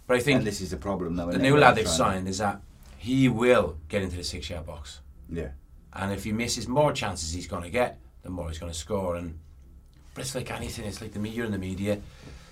but 0.08 0.18
I 0.18 0.20
think 0.20 0.38
And 0.40 0.48
this 0.48 0.62
is 0.62 0.72
the 0.72 0.78
problem, 0.78 1.16
though. 1.16 1.32
the 1.32 1.38
new 1.40 1.58
lad 1.58 1.76
they've 1.76 1.88
signed 1.88 2.28
is 2.28 2.40
that 2.40 2.62
he 2.98 3.30
will 3.30 3.78
get 3.88 4.02
into 4.02 4.16
the 4.18 4.24
six-yard 4.24 4.66
box. 4.66 5.00
Yeah. 5.30 5.50
And 5.94 6.12
if 6.12 6.24
he 6.24 6.32
misses 6.32 6.68
more 6.68 6.92
chances 6.94 7.32
he's 7.34 7.48
going 7.48 7.64
to 7.64 7.70
get, 7.70 8.00
the 8.24 8.30
more 8.30 8.48
he's 8.50 8.60
going 8.60 8.72
to 8.72 8.78
score. 8.78 9.16
And 9.16 9.40
but 10.14 10.22
it's 10.24 10.36
like 10.36 10.52
anything. 10.52 10.86
It's 10.86 11.02
like 11.02 11.14
the 11.14 11.20
media 11.20 11.44
and 11.46 11.54
the 11.54 11.58
media. 11.58 12.00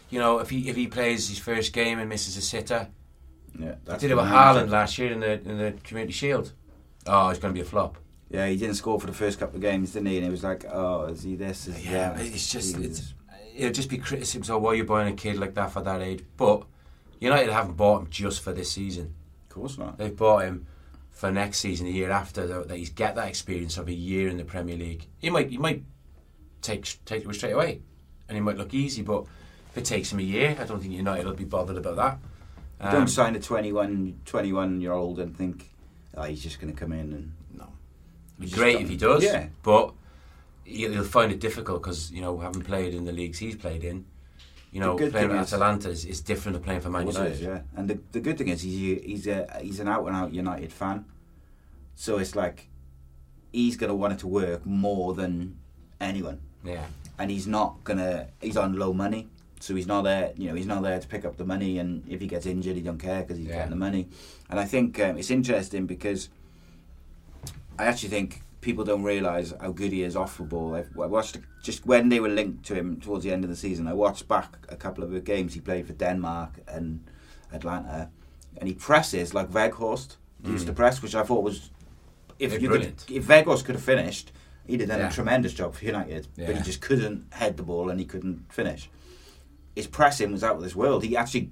You 0.10 0.19
know, 0.19 0.39
if 0.39 0.50
he 0.50 0.69
if 0.69 0.76
he 0.76 0.88
plays 0.88 1.30
his 1.30 1.39
first 1.39 1.74
game 1.74 2.00
and 2.00 2.08
misses 2.10 2.36
a 2.38 2.41
sitter, 2.41 2.88
Yeah. 3.58 3.76
that's 3.86 4.02
did 4.02 4.12
it 4.12 4.15
with. 4.17 4.26
Haaland 4.26 4.69
last 4.69 4.98
year 4.98 5.12
in 5.12 5.19
the 5.19 5.34
in 5.50 5.58
the 5.58 5.74
Community 5.84 6.13
Shield. 6.13 6.52
Oh, 7.08 7.30
it's 7.30 7.39
going 7.39 7.54
to 7.54 7.58
be 7.58 7.65
a 7.65 7.69
flop. 7.69 7.98
Yeah, 8.30 8.48
he 8.48 8.56
didn't 8.58 8.76
score 8.76 9.00
for 9.00 9.08
the 9.08 9.13
first 9.13 9.39
couple 9.39 9.56
of 9.56 9.62
games, 9.62 9.94
didn't 9.94 10.08
he? 10.10 10.18
And 10.18 10.28
it 10.28 10.30
was 10.30 10.44
like, 10.44 10.65
oh, 10.72 11.06
is 11.06 11.24
he 11.24 11.36
this? 11.36 11.68
Is 11.68 11.84
Yeah, 11.86 12.13
that? 12.13 12.26
it's 12.26 12.52
just 12.52 12.78
it's, 12.78 13.13
it'll 13.56 13.74
just 13.74 13.89
be 13.89 13.98
criticism. 13.98 14.44
So 14.44 14.58
why 14.60 14.72
are 14.72 14.76
you 14.76 14.84
buying 14.84 15.12
a 15.12 15.15
kid 15.15 15.38
like 15.38 15.56
that 15.56 15.72
for 15.72 15.82
that 15.82 16.02
age? 16.02 16.24
But 16.38 16.63
United 17.20 17.52
haven't 17.52 17.76
bought 17.76 18.02
him 18.02 18.08
just 18.10 18.42
for 18.42 18.54
this 18.54 18.72
season. 18.72 19.15
Of 19.50 19.56
course 19.56 19.78
not. 19.78 19.98
They've 19.98 20.15
bought 20.15 20.44
him 20.46 20.68
for 21.12 21.32
next 21.32 21.58
season, 21.60 21.88
the 21.88 21.92
year 21.92 22.12
after, 22.12 22.46
that 22.46 22.68
that 22.68 22.78
he's 22.78 22.92
get 22.92 23.15
that 23.15 23.28
experience 23.28 23.78
of 23.78 23.88
a 23.88 23.94
year 23.94 24.30
in 24.30 24.38
the 24.38 24.46
Premier 24.46 24.78
League. 24.78 25.08
He 25.18 25.30
might, 25.32 25.50
he 25.50 25.58
might 25.58 25.84
take 26.62 26.86
take 27.06 27.26
it 27.26 27.34
straight 27.34 27.54
away, 27.54 27.82
and 28.28 28.38
he 28.38 28.42
might 28.42 28.58
look 28.58 28.74
easy. 28.76 29.02
But 29.02 29.26
if 29.72 29.78
it 29.80 29.86
takes 29.86 30.12
him 30.13 30.20
a 30.20 30.24
year, 30.24 30.56
I 30.60 30.65
don't 30.65 30.80
think 30.80 30.94
United 30.94 31.26
will 31.26 31.34
be 31.34 31.46
bothered 31.46 31.78
about 31.78 31.96
that. 31.96 32.20
Um, 32.82 32.94
Don't 32.94 33.08
sign 33.08 33.36
a 33.36 33.39
21, 33.39 34.22
21 34.26 34.80
year 34.80 34.94
old 34.94 35.20
and 35.20 35.36
think, 35.36 35.70
oh, 36.15 36.24
he's 36.24 36.42
just 36.42 36.62
going 36.62 36.72
to 36.74 36.80
come 36.80 36.94
in 36.94 37.12
and. 37.12 37.32
It'd 38.39 38.52
be 38.52 38.58
great 38.58 38.82
if 38.82 38.89
he 38.89 38.97
does. 38.97 39.23
Yeah. 39.23 39.47
but 39.63 39.93
he'll 40.63 41.04
find 41.04 41.32
it 41.32 41.39
difficult 41.39 41.82
because 41.82 42.12
you 42.12 42.21
know 42.21 42.38
having 42.39 42.62
played 42.62 42.93
in 42.93 43.04
the 43.06 43.12
leagues 43.12 43.39
he's 43.39 43.56
played 43.56 43.84
in, 43.84 44.06
you 44.71 44.80
know 44.80 44.95
playing 44.95 45.32
at 45.32 45.38
Atalanta 45.38 45.89
is, 45.89 46.06
is 46.06 46.21
different 46.21 46.56
to 46.58 46.62
playing 46.63 46.82
for 46.82 46.89
Man 46.89 47.02
Of 47.02 47.06
course 47.08 47.15
it 47.17 47.19
United. 47.19 47.36
is, 47.36 47.41
yeah. 47.41 47.62
And 47.75 47.89
the, 47.89 47.99
the 48.12 48.19
good 48.19 48.38
thing 48.38 48.49
is 48.49 48.62
he's 48.62 49.02
he's 49.04 49.28
a 49.28 49.47
he's 49.62 49.80
an 49.80 49.88
out 49.88 50.06
and 50.08 50.15
out 50.15 50.32
United 50.34 50.71
fan, 50.71 51.06
so 51.95 52.17
it's 52.17 52.36
like 52.36 52.67
he's 53.52 53.75
gonna 53.78 53.95
want 53.95 54.13
it 54.13 54.19
to 54.19 54.28
work 54.28 54.65
more 54.65 55.13
than 55.13 55.58
anyone, 55.99 56.39
yeah. 56.63 56.86
and 57.17 57.32
he's 57.32 57.47
not 57.47 57.84
gonna 57.84 58.28
he's 58.41 58.58
on 58.58 58.78
low 58.78 58.93
money, 58.93 59.28
so 59.60 59.75
he's 59.75 59.88
not 59.88 60.04
there. 60.04 60.32
You 60.38 60.49
know, 60.49 60.56
he's 60.56 60.67
not 60.67 60.84
there 60.84 60.99
to 60.99 61.08
pick 61.08 61.25
up 61.25 61.38
the 61.38 61.45
money, 61.45 61.80
and 61.80 62.04
if 62.08 62.21
he 62.21 62.28
gets 62.28 62.45
injured, 62.45 62.75
he 62.75 62.82
don't 62.84 62.99
care 62.99 63.21
because 63.23 63.38
he's 63.38 63.47
Yeah. 63.47 63.56
getting 63.56 63.71
the 63.71 63.75
money. 63.75 64.08
And 64.52 64.60
I 64.60 64.65
think 64.65 64.99
um, 64.99 65.17
it's 65.17 65.32
interesting 65.32 65.88
because 65.88 66.30
I 67.80 67.86
actually 67.86 68.10
think 68.10 68.42
people 68.60 68.84
don't 68.84 69.04
realise 69.04 69.54
how 69.60 69.72
good 69.72 69.94
he 69.94 70.04
is 70.04 70.15
off 70.18 70.38
the 70.38 70.44
ball. 70.44 70.76
I've, 70.76 70.89
I 71.00 71.06
watched 71.06 71.38
just 71.63 71.86
when 71.86 72.10
they 72.10 72.20
were 72.20 72.28
linked 72.30 72.65
to 72.65 72.76
him 72.76 73.00
towards 73.00 73.24
the 73.24 73.32
end 73.32 73.46
of 73.46 73.50
the 73.50 73.56
season. 73.56 73.88
I 73.88 73.94
watched 73.94 74.28
back 74.28 74.58
a 74.68 74.76
couple 74.76 75.04
of 75.04 75.12
the 75.12 75.22
games 75.22 75.54
he 75.54 75.62
played 75.62 75.88
for 75.88 75.94
Denmark 75.94 76.60
and 76.68 77.10
Atlanta, 77.54 78.10
and 78.58 78.68
he 78.68 78.76
presses 78.76 79.34
like 79.34 79.50
Weghorst 79.50 80.18
used 80.44 80.68
to 80.68 80.74
mm. 80.74 80.76
press, 80.76 81.02
which 81.02 81.15
I 81.15 81.24
thought 81.24 81.44
was 81.44 81.72
if 82.38 82.52
Yeah, 82.52 82.60
you 82.60 82.68
brilliant. 82.68 83.06
could, 83.08 83.15
if 83.15 83.28
Weghorst 83.28 83.63
could 83.63 83.76
have 83.76 83.84
finished, 83.84 84.34
he'd 84.68 84.82
have 84.82 84.89
done 84.89 85.00
Yeah. 85.00 85.10
a 85.10 85.12
tremendous 85.12 85.54
job 85.54 85.74
for 85.74 85.86
United. 85.86 86.28
But 86.38 86.58
he 86.58 86.62
just 86.62 86.82
couldn't 86.82 87.34
head 87.34 87.56
the 87.56 87.63
ball 87.63 87.89
and 87.89 88.00
he 88.00 88.06
couldn't 88.06 88.52
finish. 88.52 88.89
His 89.76 89.88
pressing 89.88 90.32
was 90.34 90.44
out 90.44 90.58
of 90.58 90.62
this 90.62 90.76
world. 90.76 91.04
He 91.04 91.15
actually 91.15 91.52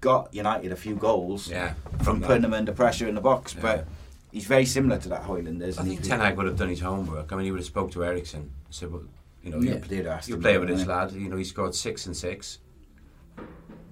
got 0.00 0.32
United 0.32 0.72
a 0.72 0.76
few 0.76 0.94
goals 0.94 1.48
Yeah, 1.48 1.74
from 2.02 2.22
putting 2.22 2.42
them 2.42 2.54
under 2.54 2.72
pressure 2.72 3.06
in 3.06 3.14
the 3.14 3.20
box, 3.20 3.54
Yeah. 3.54 3.60
but. 3.60 3.88
He's 4.30 4.44
very 4.46 4.66
similar 4.66 4.98
to 4.98 5.08
that 5.08 5.22
Højlund, 5.24 5.62
isn't 5.62 5.82
I 5.82 5.88
he? 5.88 5.96
think 5.96 6.06
Ten 6.08 6.20
Hag 6.20 6.36
would 6.36 6.46
have 6.46 6.56
done 6.56 6.68
his 6.68 6.80
homework. 6.80 7.32
I 7.32 7.36
mean, 7.36 7.46
he 7.46 7.50
would 7.50 7.60
have 7.60 7.66
spoke 7.66 7.90
to 7.92 8.04
Eriksen 8.04 8.40
and 8.40 8.50
said, 8.70 8.92
well, 8.92 9.02
you 9.42 9.50
know, 9.50 9.60
Yeah, 9.60 9.74
you, 9.74 9.80
they'd 9.80 10.06
asked 10.06 10.28
him, 10.28 10.40
play 10.42 10.58
with 10.58 10.68
this 10.68 10.86
lad. 10.86 11.12
You 11.12 11.28
know, 11.28 11.36
he 11.36 11.44
scored 11.44 11.74
six 11.74 12.04
and 12.06 12.16
six. 12.16 12.58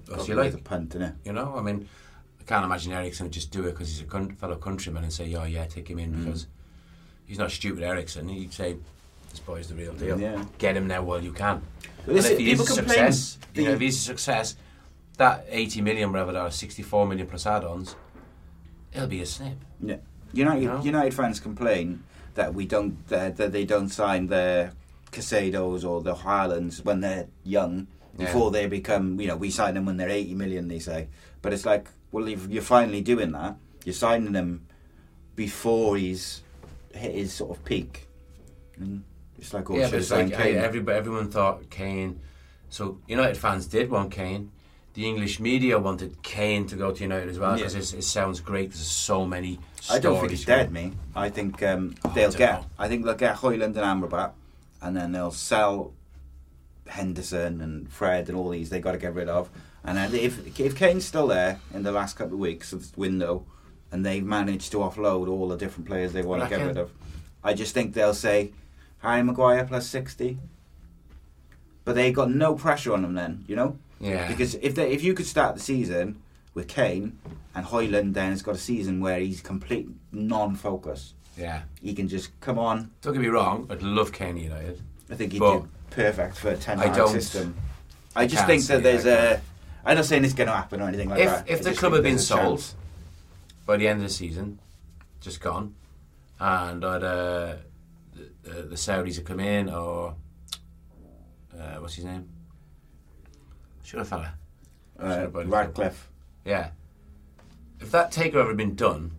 What's 0.08 0.28
you 0.28 0.34
like? 0.34 0.52
a 0.54 0.58
punt, 0.58 0.90
innit? 0.90 1.14
You 1.24 1.32
know, 1.32 1.54
I 1.56 1.62
mean, 1.62 1.88
I 2.40 2.44
can't 2.44 2.64
imagine 2.64 2.92
Eriksen 2.92 3.26
would 3.26 3.32
just 3.32 3.50
do 3.50 3.62
it 3.66 3.72
because 3.72 3.88
he's 3.88 4.02
a 4.02 4.04
con- 4.04 4.34
fellow 4.36 4.56
countryman 4.56 5.02
and 5.02 5.12
say, 5.12 5.34
"Oh 5.34 5.44
yeah, 5.44 5.64
take 5.66 5.88
him 5.88 5.98
in," 5.98 6.12
Mm. 6.14 6.24
because 6.24 6.46
he's 7.26 7.38
not 7.38 7.50
stupid. 7.50 7.82
Eriksen, 7.82 8.28
he'd 8.28 8.52
say, 8.52 8.76
"This 9.30 9.40
boy's 9.40 9.68
the 9.68 9.74
real 9.74 9.94
deal. 9.94 10.20
Yeah. 10.20 10.44
Get 10.58 10.76
him 10.76 10.86
now 10.86 11.02
while 11.02 11.20
you 11.20 11.32
can." 11.32 11.62
And 12.06 12.18
if 12.18 12.38
he 12.38 12.52
is 12.52 12.60
a 12.60 12.66
success, 12.66 13.38
you 13.54 13.64
know, 13.64 13.72
if 13.72 13.80
he's 13.80 13.96
a 13.96 14.00
success, 14.00 14.54
that 15.16 15.44
eighty 15.48 15.80
million, 15.80 16.12
whatever 16.12 16.32
that, 16.34 16.42
or 16.46 16.50
sixty-four 16.52 17.04
million 17.08 17.26
plus 17.26 17.46
add-ons, 17.46 17.96
it'll 18.92 19.08
be 19.08 19.22
a 19.22 19.26
snip. 19.26 19.58
Yeah. 19.80 19.96
United 20.36 20.64
know? 20.66 20.82
United 20.82 21.14
fans 21.14 21.40
complain 21.40 22.02
that 22.34 22.54
we 22.54 22.66
don't 22.66 23.06
that, 23.08 23.36
that 23.36 23.52
they 23.52 23.64
don't 23.64 23.88
sign 23.88 24.26
their 24.28 24.72
Caicedos 25.12 25.84
or 25.88 26.02
the 26.02 26.14
Højlunds 26.14 26.84
when 26.84 27.00
they're 27.00 27.26
young 27.44 27.86
Yeah. 28.18 28.26
before 28.26 28.50
they 28.50 28.66
become 28.66 29.20
you 29.20 29.28
know 29.28 29.36
we 29.36 29.50
sign 29.50 29.74
them 29.74 29.84
when 29.86 29.96
they're 29.98 30.08
80 30.10 30.34
million 30.34 30.68
they 30.68 30.78
say 30.78 31.08
but 31.42 31.52
it's 31.52 31.66
like 31.66 31.88
well 32.12 32.28
you're 32.28 32.62
finally 32.62 33.02
doing 33.02 33.32
that 33.32 33.56
you're 33.84 33.94
signing 34.06 34.32
them 34.32 34.66
before 35.34 35.96
he's 35.96 36.42
hit 36.94 37.14
his 37.14 37.32
sort 37.32 37.50
of 37.56 37.64
peak 37.64 38.08
and 38.78 39.04
it's 39.38 39.52
like 39.52 39.68
oh 39.70 39.76
yeah, 39.76 39.90
but 39.90 39.98
it's 40.00 40.10
like 40.10 40.32
Kane. 40.32 40.56
everybody, 40.56 40.96
everyone 40.96 41.30
thought 41.30 41.68
Kane. 41.68 42.20
So 42.70 42.98
United 43.06 43.36
fans 43.36 43.66
did 43.66 43.90
want 43.90 44.10
Kane. 44.10 44.50
The 44.96 45.06
English 45.06 45.40
media 45.40 45.78
wanted 45.78 46.22
Kane 46.22 46.66
to 46.68 46.74
go 46.76 46.90
to 46.90 47.02
United 47.02 47.28
as 47.28 47.38
well 47.38 47.58
Yeah. 47.58 47.66
because 47.66 47.92
it 47.92 48.02
sounds 48.02 48.40
great. 48.40 48.70
There's 48.70 48.86
so 48.86 49.26
many. 49.26 49.60
I 49.90 49.98
don't 49.98 50.18
think 50.18 50.30
he's 50.30 50.46
going. 50.46 50.58
dead, 50.58 50.72
me. 50.72 50.92
I 51.14 51.28
think 51.28 51.62
um, 51.62 51.94
Oh, 52.02 52.08
they'll 52.14 52.30
don't 52.30 52.38
get. 52.38 52.60
know. 52.62 52.66
I 52.78 52.88
think 52.88 53.04
they'll 53.04 53.14
get 53.14 53.36
Højlund 53.36 53.62
and 53.62 53.76
Amrabat, 53.76 54.32
and 54.80 54.96
then 54.96 55.12
they'll 55.12 55.30
sell 55.30 55.92
Henderson 56.86 57.60
and 57.60 57.90
Fred 57.92 58.30
and 58.30 58.38
all 58.38 58.48
these. 58.48 58.70
They 58.70 58.80
got 58.80 58.92
to 58.92 58.98
get 58.98 59.14
rid 59.14 59.28
of. 59.28 59.50
And 59.84 59.98
then 59.98 60.14
if 60.14 60.58
if 60.58 60.74
Kane's 60.74 61.04
still 61.04 61.26
there 61.26 61.60
in 61.74 61.82
the 61.82 61.92
last 61.92 62.16
couple 62.16 62.32
of 62.34 62.40
weeks 62.40 62.72
of 62.72 62.90
the 62.92 62.98
window, 62.98 63.44
and 63.92 64.04
they've 64.04 64.24
managed 64.24 64.72
to 64.72 64.78
offload 64.78 65.28
all 65.28 65.46
the 65.48 65.58
different 65.58 65.86
players 65.86 66.14
they 66.14 66.22
want 66.22 66.42
to 66.42 66.48
get 66.48 66.56
Reckon? 66.56 66.68
rid 66.68 66.78
of, 66.78 66.90
I 67.44 67.52
just 67.52 67.74
think 67.74 67.92
they'll 67.92 68.14
say 68.14 68.52
Harry 69.00 69.22
Maguire 69.22 69.66
plus 69.66 69.86
sixty. 69.86 70.38
But 71.84 71.96
they 71.96 72.10
got 72.12 72.30
no 72.30 72.54
pressure 72.54 72.94
on 72.94 73.02
them 73.02 73.12
then, 73.12 73.44
you 73.46 73.54
know. 73.56 73.78
Yeah. 74.00 74.28
Because 74.28 74.54
if 74.56 74.74
they, 74.74 74.90
if 74.92 75.02
you 75.02 75.14
could 75.14 75.26
start 75.26 75.54
the 75.54 75.60
season 75.60 76.20
with 76.54 76.68
Kane 76.68 77.18
and 77.54 77.66
Højlund, 77.66 78.14
then 78.14 78.32
it's 78.32 78.42
got 78.42 78.54
a 78.54 78.58
season 78.58 79.00
where 79.00 79.18
he's 79.20 79.40
complete 79.40 79.88
non-focus. 80.12 81.14
Yeah. 81.36 81.62
He 81.82 81.94
can 81.94 82.08
just 82.08 82.38
come 82.40 82.58
on. 82.58 82.90
Don't 83.02 83.12
get 83.12 83.22
me 83.22 83.28
wrong. 83.28 83.66
I'd 83.70 83.82
love 83.82 84.12
Kane 84.12 84.36
United. 84.36 84.80
I 85.10 85.14
think 85.14 85.32
he'd 85.32 85.38
But 85.38 85.60
do 85.60 85.68
perfect 85.90 86.36
for 86.36 86.50
a 86.50 86.56
ten 86.56 86.80
I 86.80 86.86
man 86.86 87.08
system. 87.08 87.54
I, 88.14 88.22
I 88.22 88.26
just 88.26 88.46
think 88.46 88.64
that 88.64 88.82
there's 88.82 89.04
that, 89.04 89.38
a. 89.38 89.42
I'm 89.84 89.96
not 89.96 90.06
saying 90.06 90.24
it's 90.24 90.34
going 90.34 90.48
to 90.48 90.54
happen 90.54 90.80
or 90.80 90.88
anything 90.88 91.10
like 91.10 91.20
if 91.20 91.30
that. 91.30 91.48
if 91.48 91.60
I 91.60 91.70
the 91.70 91.76
club 91.76 91.92
had 91.92 92.02
been 92.02 92.18
sold 92.18 92.58
chance. 92.58 92.74
by 93.66 93.76
the 93.76 93.86
end 93.86 94.02
of 94.02 94.08
the 94.08 94.12
season, 94.12 94.58
just 95.20 95.40
gone, 95.40 95.74
and 96.40 96.84
I'd, 96.84 97.04
uh, 97.04 97.56
the, 98.14 98.30
the, 98.42 98.62
the 98.62 98.76
Saudis 98.76 99.16
had 99.16 99.26
come 99.26 99.38
in, 99.40 99.68
or 99.68 100.14
uh, 101.56 101.76
what's 101.76 101.94
his 101.94 102.04
name? 102.04 102.28
Should 103.86 104.00
have 104.00 104.08
fella. 104.08 104.34
uh, 104.98 105.14
Should've 105.26 105.48
Ratcliffe. 105.48 106.08
Yeah. 106.44 106.70
If 107.80 107.92
that 107.92 108.10
takeover 108.12 108.48
had 108.48 108.56
been 108.56 108.74
done, 108.74 109.12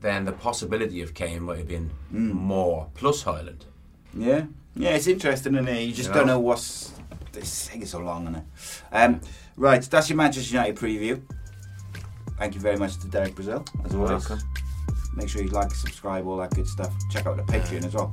then 0.00 0.24
the 0.24 0.32
possibility 0.32 1.02
of 1.02 1.14
Kane 1.14 1.42
might 1.44 1.58
have 1.58 1.68
been 1.68 1.90
Hmm. 2.10 2.30
more. 2.32 2.90
Plus 2.94 3.22
Højlund. 3.22 3.62
Yeah, 4.12 4.46
yeah, 4.74 4.90
it's 4.96 5.06
interesting, 5.06 5.54
and 5.54 5.68
you 5.68 5.92
just 5.92 6.08
You 6.08 6.14
don't 6.14 6.26
know? 6.26 6.34
know 6.34 6.40
what's. 6.40 6.92
This 7.32 7.68
thing 7.68 7.82
is 7.82 7.90
so 7.90 8.00
long, 8.00 8.22
isn't 8.24 8.36
it? 8.36 8.44
Um, 8.92 9.20
right, 9.56 9.82
that's 9.82 10.08
your 10.08 10.16
Manchester 10.16 10.54
United 10.56 10.74
preview. 10.76 11.20
Thank 12.38 12.54
you 12.54 12.60
very 12.60 12.76
much 12.78 12.96
to 12.98 13.06
Derek 13.08 13.34
Brazil, 13.36 13.64
as 13.84 13.92
You're 13.92 14.06
always. 14.08 14.28
welcome. 14.28 14.46
Make 15.14 15.28
sure 15.28 15.42
you 15.42 15.48
like, 15.50 15.70
subscribe, 15.72 16.26
all 16.26 16.38
that 16.38 16.54
good 16.54 16.66
stuff. 16.66 16.92
Check 17.10 17.26
out 17.26 17.36
the 17.36 17.42
Patreon 17.44 17.84
as 17.84 17.94
well. 17.94 18.12